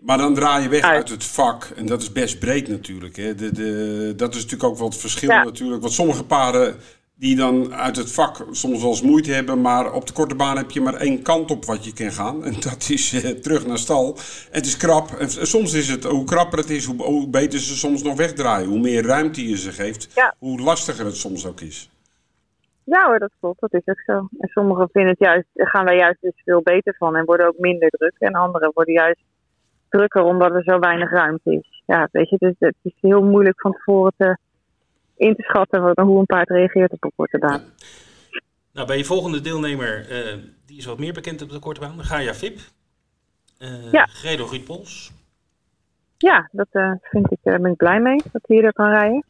[0.00, 1.64] Maar dan draai je weg uit het vak.
[1.76, 3.16] En dat is best breed natuurlijk.
[3.16, 3.34] Hè.
[3.34, 5.44] De, de, dat is natuurlijk ook wel het verschil ja.
[5.44, 5.80] natuurlijk.
[5.80, 6.76] Want sommige paarden
[7.14, 9.60] die dan uit het vak soms wel eens moeite hebben.
[9.60, 12.44] Maar op de korte baan heb je maar één kant op wat je kan gaan.
[12.44, 14.18] En dat is eh, terug naar stal.
[14.50, 15.10] het is krap.
[15.10, 18.68] En soms is het, hoe krapper het is, hoe, hoe, beter ze soms nog wegdraaien.
[18.68, 20.08] Hoe meer ruimte je ze geeft,
[20.38, 21.90] hoe lastiger het soms ook is.
[22.84, 23.60] Ja hoor, dat klopt.
[23.60, 24.12] Dat is ook zo.
[24.12, 27.58] En sommigen vinden het juist, gaan wij juist dus veel beter van en worden ook
[27.58, 28.14] minder druk.
[28.18, 29.22] En anderen worden juist
[29.88, 31.82] drukker omdat er zo weinig ruimte is.
[31.86, 34.36] Ja, weet je, dus het is heel moeilijk van tevoren te
[35.16, 37.60] in te schatten wat, hoe een paard reageert op een korte baan.
[38.72, 42.04] Nou, bij je volgende deelnemer, uh, die is wat meer bekend op de korte baan,
[42.04, 42.58] Gaia Vip.
[43.58, 44.04] Uh, ja.
[44.04, 45.12] Gredo Ruud Pols.
[46.18, 49.24] Ja, dat uh, vind ik, daar ben ik blij mee, dat hij er kan rijden.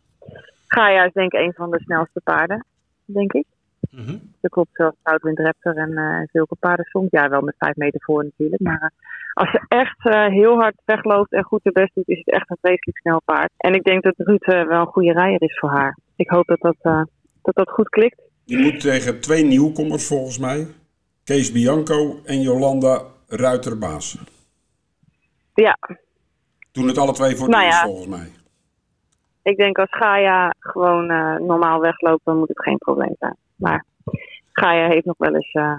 [0.67, 2.65] Gaia is denk ik een van de snelste paarden,
[3.05, 3.45] denk ik.
[3.91, 4.21] Mm -hmm.
[4.41, 7.11] Dat klopt, zoals Southwind Raptor en uh, zulke paarden soms.
[7.11, 8.63] Ja, wel met vijf meter voor natuurlijk.
[8.63, 8.89] Maar uh,
[9.35, 12.51] als ze echt uh, heel hard wegloopt en goed haar best doet, is het echt
[12.51, 13.51] een vreselijk snel paard.
[13.57, 15.99] En ik denk dat Ruud wel een goede rijder is voor haar.
[16.17, 16.77] Ik hoop dat dat,
[17.43, 18.21] dat, dat goed klikt.
[18.45, 20.67] Je moet tegen twee nieuwkomers volgens mij.
[21.25, 24.19] Kees Bianco en Jolanda Ruiterbaas.
[25.55, 25.79] Ja.
[26.73, 27.83] Doen het alle twee voor nou ja.
[27.85, 28.42] volgens mij.
[29.43, 31.07] Ik denk als Gaia gewoon
[31.47, 33.37] normaal wegloopt, dan moet het geen probleem zijn.
[33.57, 33.85] Maar
[34.53, 35.77] Gaia heeft nog wel eens uh,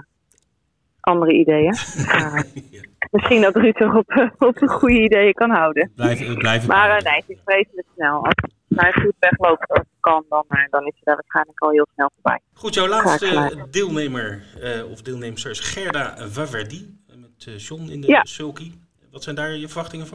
[1.00, 1.74] andere ideeën.
[1.96, 2.40] Uh,
[3.12, 5.92] misschien dat Ruud zich op, op de goede ideeën kan houden.
[5.94, 8.24] Blijf, blijf maar uh, nee, het is vreselijk snel.
[8.24, 8.34] Als
[8.68, 12.10] hij goed wegloopt als het kan, dan, dan is hij daar waarschijnlijk al heel snel
[12.14, 12.40] voorbij.
[12.52, 14.42] Goed, jouw laatste deelnemer
[14.90, 17.02] of deelnemster is Gerda Vaverdi.
[17.16, 18.24] Met John in de ja.
[18.24, 18.72] sulky.
[19.10, 20.06] Wat zijn daar je verwachtingen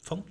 [0.00, 0.24] van?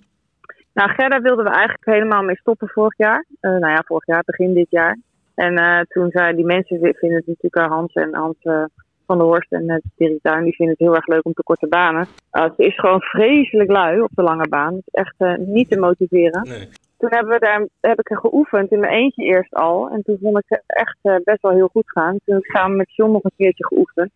[0.74, 3.26] Nou, Gerda wilden we eigenlijk helemaal mee stoppen vorig jaar.
[3.39, 4.97] nou ja, vorig jaar, begin dit jaar.
[5.36, 8.63] En uh, toen zei die mensen vinden het natuurlijk Hans en Hans uh,
[9.05, 11.43] van der Horst en uh, Thierry Tuin, die vinden het heel erg leuk om te
[11.43, 12.07] korte banen.
[12.32, 14.76] ze is gewoon vreselijk lui op de lange baan.
[14.76, 16.47] Het is echt niet te motiveren.
[16.47, 16.67] Nee.
[16.97, 19.89] Toen hebben we daar, heb ik er geoefend in mijn eentje eerst al.
[19.89, 22.19] En toen vond ik het echt best wel heel goed gaan.
[22.26, 24.11] Toen heb ik samen met John nog een keertje geoefend.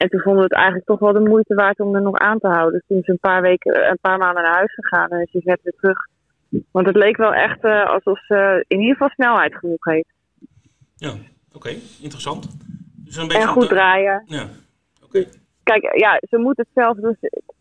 [0.00, 2.38] En toen vonden we het eigenlijk toch wel de moeite waard om er nog aan
[2.38, 2.72] te houden.
[2.72, 5.60] Dus toen is een paar weken, een paar maanden naar huis gegaan en is net
[5.62, 5.98] weer terug.
[6.70, 10.12] Want het leek wel echt alsof ze in ieder geval snelheid genoeg heeft.
[10.96, 11.12] Ja,
[11.52, 11.68] oké,
[12.02, 12.56] interessant.
[13.04, 14.22] Dus een beetje en goed draaien.
[14.26, 14.46] Ja,
[15.04, 15.24] oké.
[15.62, 17.16] Kijk, ja, ze moet het zelf dus.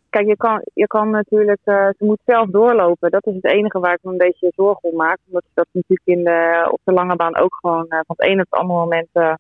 [0.10, 3.12] Kijk, je kan, je kan natuurlijk, uh, ze moet zelf doorlopen.
[3.12, 5.18] Dat is het enige waar ik me een beetje zorgen om maak.
[5.26, 8.42] Omdat dat natuurlijk in de, op de lange baan ook gewoon uh, van het ene
[8.42, 9.40] op het andere moment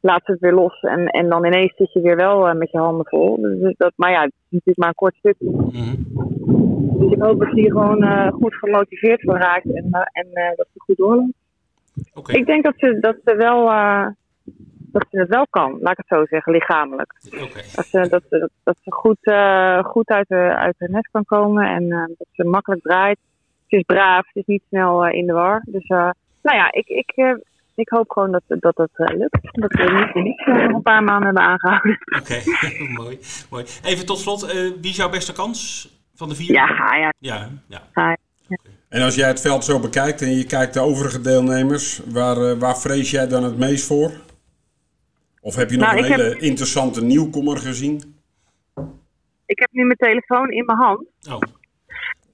[0.00, 0.80] laat ze het weer los.
[0.80, 3.36] En, en dan ineens zit je weer wel met je handen vol.
[3.40, 5.36] Dus dat, maar ja, het is natuurlijk maar een kort stuk.
[5.38, 6.06] Mm -hmm.
[6.98, 10.26] Dus ik hoop dat ze hier gewoon goed gemotiveerd van raakt en, en
[10.56, 11.32] dat ze goed doorloopt.
[12.14, 12.36] Okay.
[12.36, 13.64] Ik denk dat ze, dat ze wel.
[14.92, 17.14] Dat ze het wel kan, laat ik het zo zeggen, lichamelijk.
[17.24, 17.64] Okay.
[17.74, 19.18] Dat, ze, dat, dat, dat ze goed,
[19.86, 21.88] goed uit, de, uit de nest kan komen en
[22.18, 23.18] dat ze makkelijk draait.
[23.66, 25.62] Ze is braaf, ze is niet snel in de war.
[25.66, 25.86] Dus
[26.42, 27.38] nou ja, ik, ik,
[27.80, 29.38] ik hoop gewoon dat dat, dat lukt.
[29.52, 31.98] Dat we niet, niet nog een paar maanden hebben aangehouden.
[32.20, 32.42] Oké,
[33.02, 33.18] mooi,
[33.50, 33.64] mooi.
[33.82, 36.52] Even tot slot, wie is jouw beste kans van de vier?
[36.52, 37.12] Ja, ja.
[37.18, 37.82] Ja, ja.
[37.94, 38.16] ja.
[38.88, 42.58] En als jij het veld zo bekijkt en je kijkt de overige deelnemers, waar, uh,
[42.58, 44.12] waar vrees jij dan het meest voor?
[45.40, 46.38] Of heb je nog nou, een hele heb...
[46.38, 48.16] interessante nieuwkomer gezien?
[49.46, 51.06] Ik heb nu mijn telefoon in mijn hand.
[51.30, 51.40] Oh.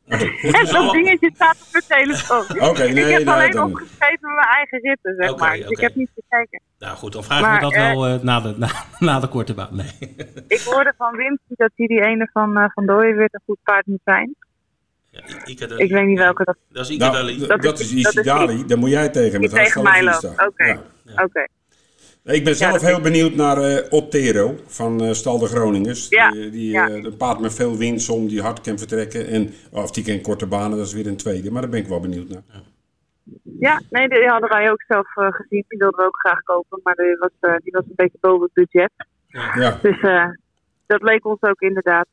[0.58, 2.44] en dat dingetje staat op mijn telefoon.
[2.68, 3.70] Oké, nee, ik heb nee, alleen dan...
[3.70, 5.56] opgeschreven mijn eigen ritten, zeg okay, maar.
[5.56, 5.72] Dus okay.
[5.72, 6.60] ik heb niet gekeken.
[6.78, 9.54] Nou goed, dan vragen we dat uh, wel uh, na, de, na, na, de korte
[9.54, 9.76] baan.
[9.76, 9.92] Nee.
[10.48, 13.58] ik hoorde van Wim dat hij die ene van, uh, van Dooyen weer een goed
[13.62, 14.34] paard moet zijn.
[15.10, 15.22] Ja,
[15.76, 17.46] ik weet niet welke dat Dat is Ikadali.
[17.46, 20.24] Nou, dat, is Isidali, daar moet jij tegen met tegen mij loopt.
[20.24, 20.80] Oké,
[21.16, 21.46] oké.
[22.26, 26.08] Ik ben zelf heel benieuwd naar uh, Otero van uh, Stal de Groningers.
[26.08, 26.30] Ja.
[26.30, 26.88] Die, die ja.
[26.88, 29.26] Uh, een paard met veel winst om die hard kan vertrekken.
[29.26, 31.50] En of die kan korte banen, dat is weer een tweede.
[31.50, 32.42] Maar daar ben ik wel benieuwd naar.
[33.60, 35.64] Ja, nee, die hadden wij ook zelf gezien.
[35.68, 36.80] Die wilden we ook graag kopen.
[36.82, 38.90] Maar die was, die was een beetje boven het budget.
[39.54, 39.78] Ja.
[39.82, 40.00] Dus
[40.86, 42.06] dat leek ons ook inderdaad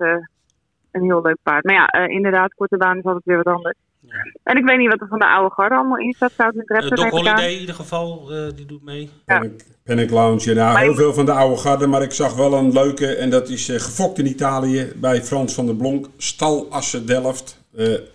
[0.92, 1.64] een heel leuk paard.
[1.64, 3.78] Maar ja, inderdaad, korte baan is altijd weer wat anders.
[4.08, 4.32] Ja.
[4.44, 6.32] En ik weet niet wat er van de oude garde allemaal in staat.
[6.32, 9.10] Zou het uh, Doc Holiday in ieder geval, uh, die doet mee.
[9.26, 9.38] Ja.
[9.40, 11.88] Panic, Panic Lounge, ja, heel veel van de oude garde.
[11.88, 15.54] Maar ik zag wel een leuke, en dat is uh, gefokt in Italië bij Frans
[15.54, 16.08] van der Blonk.
[16.18, 17.62] Stalasse Delft,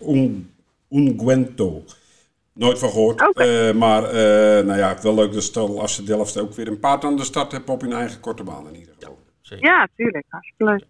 [0.09, 0.51] Un,
[0.91, 1.85] Unguento.
[2.53, 3.29] Nooit van gehoord.
[3.29, 3.73] Okay.
[3.73, 4.03] maar
[4.65, 7.69] nou ja, wel leuk dat Stalasse Delft ook weer een paard aan de start heeft
[7.69, 9.19] op hun eigen korte baan in ieder geval.
[9.43, 10.25] Ja, ja tuurlijk.
[10.29, 10.85] Hartstikke leuk.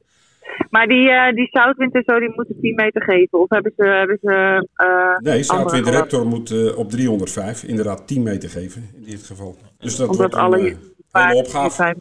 [0.71, 3.41] Maar die, uh, die Southwind en zo, die moeten 10 meter geven?
[3.41, 3.85] Of hebben ze...
[3.85, 9.05] Hebben ze uh, nee, Southwind Raptor moet uh, op 305 inderdaad 10 meter geven in
[9.05, 9.57] dit geval.
[9.79, 10.77] Dus dat Omdat wordt een alle,
[11.13, 11.97] hele opgave.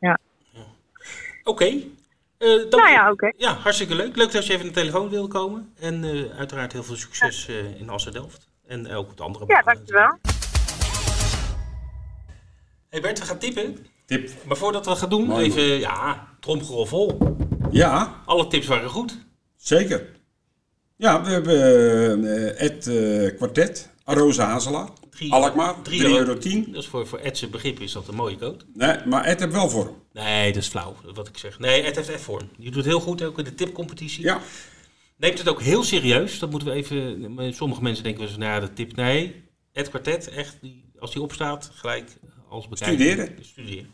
[0.00, 0.18] Ja.
[1.44, 1.64] Oké.
[1.64, 1.90] Okay.
[2.70, 3.12] nou ja, oké.
[3.12, 3.34] Okay.
[3.36, 4.16] Ja, hartstikke leuk.
[4.16, 5.72] Leuk dat je even aan de telefoon wilde komen.
[5.80, 6.04] En
[6.38, 7.54] uiteraard heel veel succes ja.
[7.78, 8.48] in Assen-Delft.
[8.66, 10.18] En ook op de andere Ja, dankjewel.
[12.90, 13.76] Hey Bert, we gaan tippen.
[14.06, 14.30] Tip.
[14.46, 17.18] Maar voordat we gaan doen, Mooi, even, ja, tromgerol vol.
[17.70, 18.22] Ja.
[18.24, 19.18] Alle tips waren goed.
[19.56, 20.06] Zeker.
[20.96, 24.88] Ja, we hebben uh, Ed uh, Kwartet, Arosa Hazela,
[25.28, 26.24] Alkmaar, 3,10 euro.
[26.24, 28.64] Dat is voor, voor Ed's begrip is dat een mooie code.
[28.74, 30.02] Nee, maar Ed heeft wel vorm.
[30.12, 31.58] Nee, dat is flauw, wat ik zeg.
[31.58, 32.48] Nee, Ed heeft echt vorm.
[32.58, 34.24] Die doet heel goed, ook in de tipcompetitie.
[34.24, 34.40] Ja.
[35.16, 36.38] Neemt het ook heel serieus.
[36.38, 37.54] Dat moeten we even...
[37.54, 38.96] Sommige mensen denken wel eens, nou de tip...
[38.96, 42.10] Nee, Ed Kwartet, echt, die, als hij opstaat, gelijk
[42.48, 43.04] als bekijken.
[43.04, 43.44] Studeren.
[43.44, 43.90] Studeren.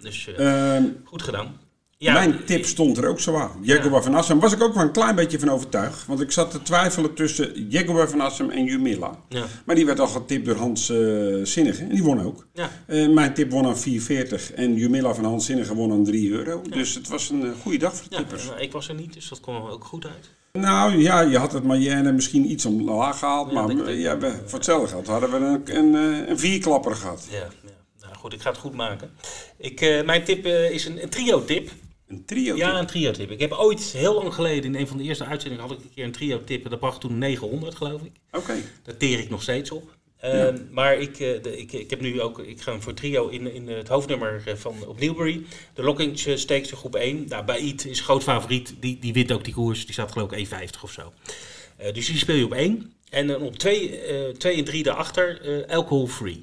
[0.00, 1.60] Dus uh, uh, goed gedaan.
[1.98, 3.58] Ja, mijn tip stond er ook zo aan.
[3.62, 4.02] Jaguar ja.
[4.02, 4.40] van Assem.
[4.40, 6.06] Was ik ook wel een klein beetje van overtuigd.
[6.06, 9.18] Want ik zat te twijfelen tussen Jaguar van Assem en Jumilla.
[9.28, 9.44] Ja.
[9.64, 11.82] Maar die werd al getipt door Hans uh, Zinnige.
[11.82, 12.46] En die won ook.
[12.52, 12.70] Ja.
[12.86, 14.54] Uh, mijn tip won aan 4,40.
[14.54, 16.62] En Jumilla van Hans Zinnige won aan 3 euro.
[16.70, 18.44] Dus het was een goede dag voor de tippers.
[18.44, 20.30] Ja, ik was er niet, dus dat kwam er ook goed uit.
[20.52, 23.52] Nou ja, je had het Mayenne misschien iets omlaag gehaald.
[23.52, 25.94] maar ja, we, voor hetzelfde geld hadden we een, een,
[26.30, 27.26] een vierklapper gehad.
[27.30, 27.48] Ja,
[28.00, 29.10] Nou goed, ik ga het goed maken.
[29.56, 31.70] Ik, mijn tip is een, een trio-tip.
[32.06, 32.56] Een trio-tip?
[32.56, 33.30] Ja, een trio-tip.
[33.30, 35.94] Ik heb ooit, heel lang geleden, in een van de eerste uitzendingen, had ik een
[35.94, 36.64] keer een trio-tip.
[36.64, 38.12] En dat bracht toen 900, geloof ik.
[38.26, 38.38] Oké.
[38.38, 38.62] Okay.
[38.82, 39.96] Daar teer ik nog steeds op.
[40.24, 40.52] Uh, ja.
[40.70, 43.68] Maar ik, uh, de, ik, ik heb nu ook, ik ga voor trio in, in
[43.68, 45.42] het hoofdnummer van op Newbury.
[45.74, 47.24] De Locking Stakes groep 1.
[47.28, 48.74] Nou, Bait is groot favoriet.
[48.80, 49.84] Die, die wint ook die koers.
[49.84, 51.12] Die staat geloof ik 1,50 of zo.
[51.80, 52.92] Uh, dus die speel je op 1.
[53.10, 54.00] En dan op 2
[54.38, 56.40] en 3 daarachter alcohol free.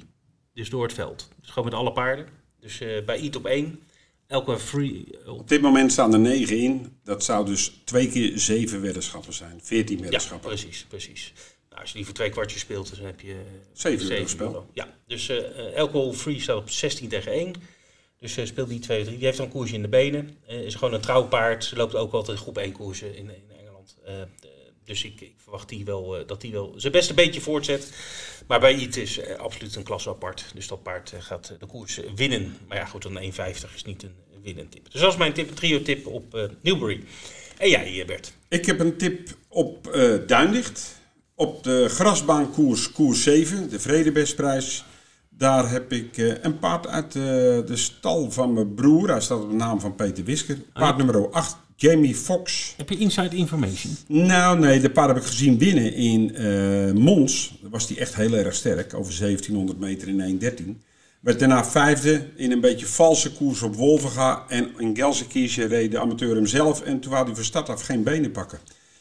[0.54, 1.28] Dus door het veld.
[1.40, 2.26] Dus gewoon met alle paarden.
[2.60, 3.80] Dus bij Eat op 1.
[4.26, 5.26] Elke free.
[5.26, 6.96] Op dit moment staan er 9 in.
[7.04, 9.60] Dat zou dus twee keer 7 weddenschappen zijn.
[9.62, 10.50] 14 weddenschappen.
[10.50, 11.32] Ja, precies, precies.
[11.68, 13.36] Nou, als je die voor twee kwartjes speelt, dan heb je
[13.72, 14.66] 7 euro spel.
[14.72, 15.38] Ja, dus uh,
[15.76, 17.54] alcohol free staat op 16 tegen 1.
[18.18, 19.16] Dus uh, speelt die 2 3.
[19.16, 20.38] Die heeft dan een koersje in de benen.
[20.50, 21.64] Uh, is gewoon een trouwpaard.
[21.64, 23.96] Ze loopt ook altijd groep 1 koersen in, in Engeland.
[24.84, 27.92] Dus ik, ik, verwacht die wel, dat hij wel zijn beste beetje voortzet.
[28.46, 30.44] Maar bij IT is uh, absoluut een klasse apart.
[30.54, 32.56] Dus dat paard uh, gaat de koers winnen.
[32.68, 34.92] Maar ja, goed, een 1,50 is niet een winnend tip.
[34.92, 37.04] Dus dat is mijn tip, trio-tip op Newbury.
[37.58, 38.32] En jij, Bert?
[38.48, 39.92] Ik heb een tip op
[40.26, 41.02] Duinlicht.
[41.34, 44.84] Op de grasbaankoers, koers 7, de Vredebestprijs.
[45.28, 49.10] Daar heb ik een paard uit de stal van mijn broer.
[49.10, 50.58] Hij staat op de naam van Peter Wisker.
[50.72, 51.56] Paard nummer 8.
[51.76, 52.74] Jamie Fox.
[52.76, 53.96] Heb je inside information?
[54.06, 57.58] Nou, nee, de paard heb ik gezien binnen in uh, Mons.
[57.60, 60.40] Daar was die echt heel erg sterk, over 1700 meter in
[60.78, 60.92] 1.13.
[61.20, 64.44] Werd daarna vijfde in een beetje valse koers op Wolvenga.
[64.48, 66.82] En in Gelsenkirchen reed de amateur hem zelf.
[66.82, 68.58] En toen wou hij van start af geen benen pakken.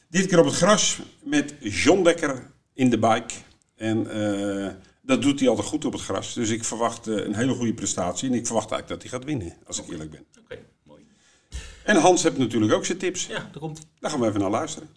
[0.09, 3.33] Dit keer op het gras met John Dekker in de bike.
[3.75, 4.67] En uh,
[5.01, 6.33] dat doet hij altijd goed op het gras.
[6.33, 8.29] Dus ik verwacht uh, een hele goede prestatie.
[8.29, 10.25] En ik verwacht eigenlijk dat hij gaat winnen, als ik eerlijk ben.
[10.29, 10.39] Oké.
[10.39, 10.72] Okay.
[11.83, 13.25] En Hans heeft natuurlijk ook zijn tips.
[13.25, 14.89] Ja, daar komt Daar gaan we even naar luisteren.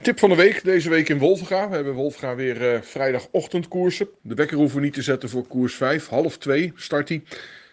[0.00, 1.68] Tip van de week, deze week in Wolvenga.
[1.68, 4.08] We hebben Wolvenga weer uh, vrijdagochtendkoersen.
[4.22, 7.22] De wekker hoeven we niet te zetten voor koers 5, half 2 start die.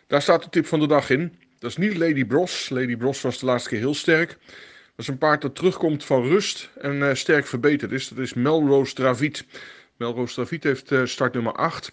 [0.07, 1.35] Daar staat de tip van de dag in.
[1.59, 2.69] Dat is niet Lady Bros.
[2.69, 4.29] Lady Bros was de laatste keer heel sterk.
[4.95, 8.07] Dat is een paard dat terugkomt van rust en uh, sterk verbeterd is.
[8.07, 9.45] Dat is Melrose Dravid.
[9.97, 11.91] Melrose Dravid heeft uh, start nummer 8.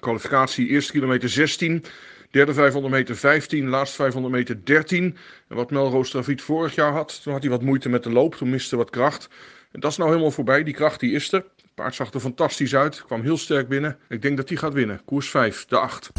[0.00, 1.84] Kwalificatie eerste kilometer 16.
[2.30, 5.16] Derde 500 meter 15, laatste 500 meter 13.
[5.48, 8.34] En wat Melrose Trafiet vorig jaar had, toen had hij wat moeite met de loop,
[8.34, 9.28] toen miste wat kracht.
[9.72, 11.44] En dat is nou helemaal voorbij, die kracht die is er.
[11.56, 13.98] Het paard zag er fantastisch uit, kwam heel sterk binnen.
[14.08, 15.00] Ik denk dat hij gaat winnen.
[15.04, 16.10] Koers 5, de 8.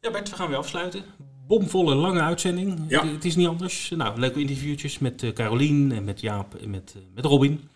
[0.00, 1.04] Ja Bert, we gaan weer afsluiten.
[1.46, 2.84] bomvolle, lange uitzending.
[2.88, 3.02] Ja.
[3.02, 3.90] Het, het is niet anders.
[3.96, 7.68] Nou, leuke interviewtjes met eh, Carolien en met Jaap en met, eh, met Robin.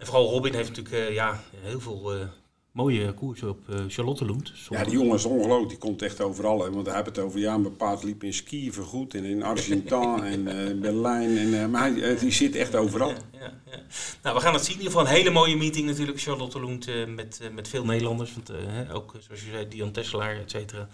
[0.00, 2.26] En vooral Robin heeft natuurlijk eh, ja, heel veel eh,
[2.72, 4.52] mooie koersen op uh, Charlottenlund.
[4.68, 5.68] Ja, die jongen is ongelooflijk.
[5.68, 6.64] Die komt echt overal.
[6.64, 6.70] Hè.
[6.70, 9.14] Want hij heeft het over, ja, mijn paard liep in ski vergoed.
[9.14, 11.38] En in Argentan en eh, Berlijn.
[11.38, 13.08] En, eh, maar hij, eh, die zit echt overal.
[13.08, 13.78] Ja, ja, ja.
[14.22, 14.74] Nou, we gaan het zien.
[14.74, 16.20] In ieder geval een hele mooie meeting natuurlijk.
[16.20, 18.34] Charlottenlund eh met, eh, met veel Nederlanders.
[18.34, 20.88] Want, eh, ook, eh, zoals je zei, Dion Tesselaar, et cetera.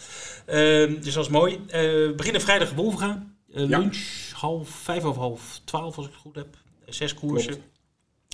[0.47, 1.55] Ehm, dus dat is mooi.
[1.67, 3.27] Eh, we beginnen vrijdag Wolfga.
[3.53, 6.57] Eh, lunch, half, vijf of half twaalf als ik het goed heb.
[6.85, 7.53] Eh, zes koersen.
[7.53, 7.67] Klopt.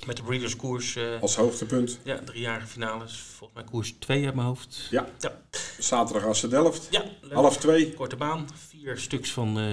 [0.05, 0.95] Met de Breeders Koers.
[0.95, 1.99] eh, Als hoogtepunt.
[2.03, 3.23] ja, driejarige finales.
[3.37, 4.87] Volgens mij koers 2 uit mijn hoofd.
[4.89, 5.07] Ja.
[5.19, 5.31] Ja,
[5.79, 6.87] Zaterdag Assen Delft.
[6.89, 7.33] ja leuk.
[7.33, 7.93] Half twee.
[7.93, 8.47] Korte baan.
[8.69, 9.59] Vier stuks van...
[9.59, 9.63] eh,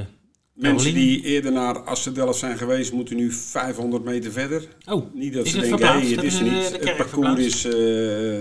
[0.52, 4.64] Mensen die eerder naar Assen Delft zijn geweest, moeten nu 500 meter verder.
[4.88, 6.06] Oh, Niet dat ze denken, verplaatst?
[6.06, 6.50] hey, het is niet.
[6.72, 7.64] de- de het parcours verplaatst?
[7.64, 7.64] is...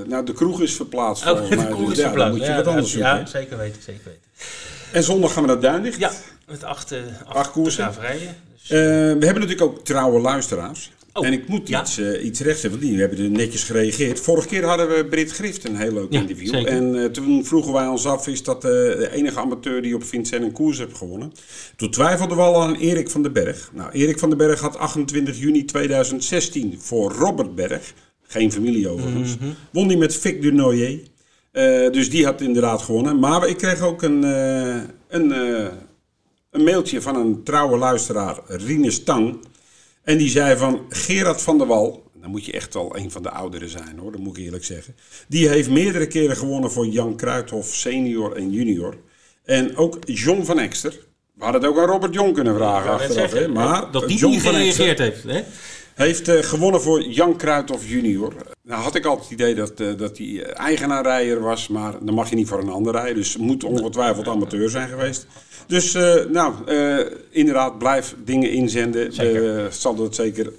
[0.03, 1.25] eh, nou, de kroeg is verplaatst.
[1.27, 2.31] oh de Dus is ja, dan verplaatst.
[2.37, 3.09] moet je Ja, wat anders zoeken.
[3.17, 4.21] Ja, zeker weten, zeker weten.
[4.91, 5.99] En zondag gaan we naar Duinlicht.
[5.99, 6.11] Ja,
[6.47, 7.85] met acht, acht, Acht koersen.
[8.57, 8.75] Dus, we
[9.25, 10.91] hebben natuurlijk ook trouwe luisteraars.
[11.13, 11.81] Oh, en ik moet ja.
[11.81, 14.19] iets, eh, iets rechtzetten, want die hebben er netjes gereageerd.
[14.19, 16.53] Vorige keer hadden we Brit Grift een heel leuk Ja, interview.
[16.53, 16.71] zeker.
[16.71, 20.03] En eh, toen vroegen wij ons af, is dat eh, de enige amateur die op
[20.03, 21.31] Vincent een koers heeft gewonnen?
[21.75, 23.71] Toen twijfelden we al aan Erik van den Berg.
[23.73, 27.93] Nou, Erik van den Berg had 28 juni 2016 voor Robert Berg,
[28.23, 29.49] geen familie overigens, Mhm.
[29.71, 30.99] won die met Vic du Noyer.
[31.91, 33.19] Dus die had inderdaad gewonnen.
[33.19, 34.23] Maar ik kreeg ook een,
[35.07, 35.31] een,
[36.51, 39.37] een mailtje van een trouwe luisteraar, Rinus Tang.
[40.09, 43.23] En die zei van Gerard van der Wal, dan moet je echt wel een van
[43.23, 44.95] de ouderen zijn hoor, dat moet ik eerlijk zeggen.
[45.27, 48.97] Die heeft meerdere keren gewonnen voor Jan Kruithof senior en junior.
[49.45, 50.99] En ook John van Ekster.
[51.33, 53.31] We hadden het ook aan Robert Jong kunnen vragen achteraf.
[53.31, 53.47] Hè?
[53.47, 55.23] Maar dat die John niet gereageerd heeft.
[55.23, 55.43] Hè?
[56.03, 58.33] heeft eh, gewonnen voor Jan Kruithof junior.
[58.63, 62.13] Nou had ik altijd het idee dat, eh, dat hij eh, eigenaarrijder was, maar dan
[62.13, 63.15] mag je niet voor een ander rijden.
[63.15, 65.27] Dus moet ongetwijfeld amateur zijn geweest.
[65.69, 69.13] Dus eh, nou, eh, inderdaad, blijf dingen inzenden.
[69.13, 69.73] Zeker.
[69.73, 70.53] Zal dat zeker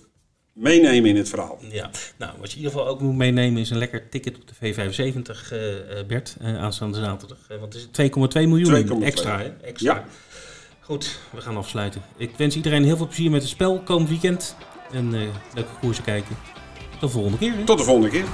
[0.52, 1.58] meenemen in het verhaal.
[1.70, 4.42] Ja, nou, wat je in ieder geval ook moet meenemen is een lekker ticket op
[4.48, 5.58] de V75, eh,
[6.06, 7.38] Bert, eh, aanstaande zaterdag.
[7.48, 9.04] Want het is 2,2 miljoen 2,2.
[9.04, 9.48] extra, hè?
[9.62, 9.94] Extra.
[9.94, 10.04] Ja.
[10.80, 12.02] Goed, we gaan afsluiten.
[12.16, 14.56] Ik wens iedereen heel veel plezier met het spel komend weekend.
[14.92, 15.10] En
[15.54, 16.36] leuke koersen kijken.
[16.90, 17.52] Tot de volgende keer.
[17.56, 17.64] hè?
[17.64, 18.24] Tot de volgende keer.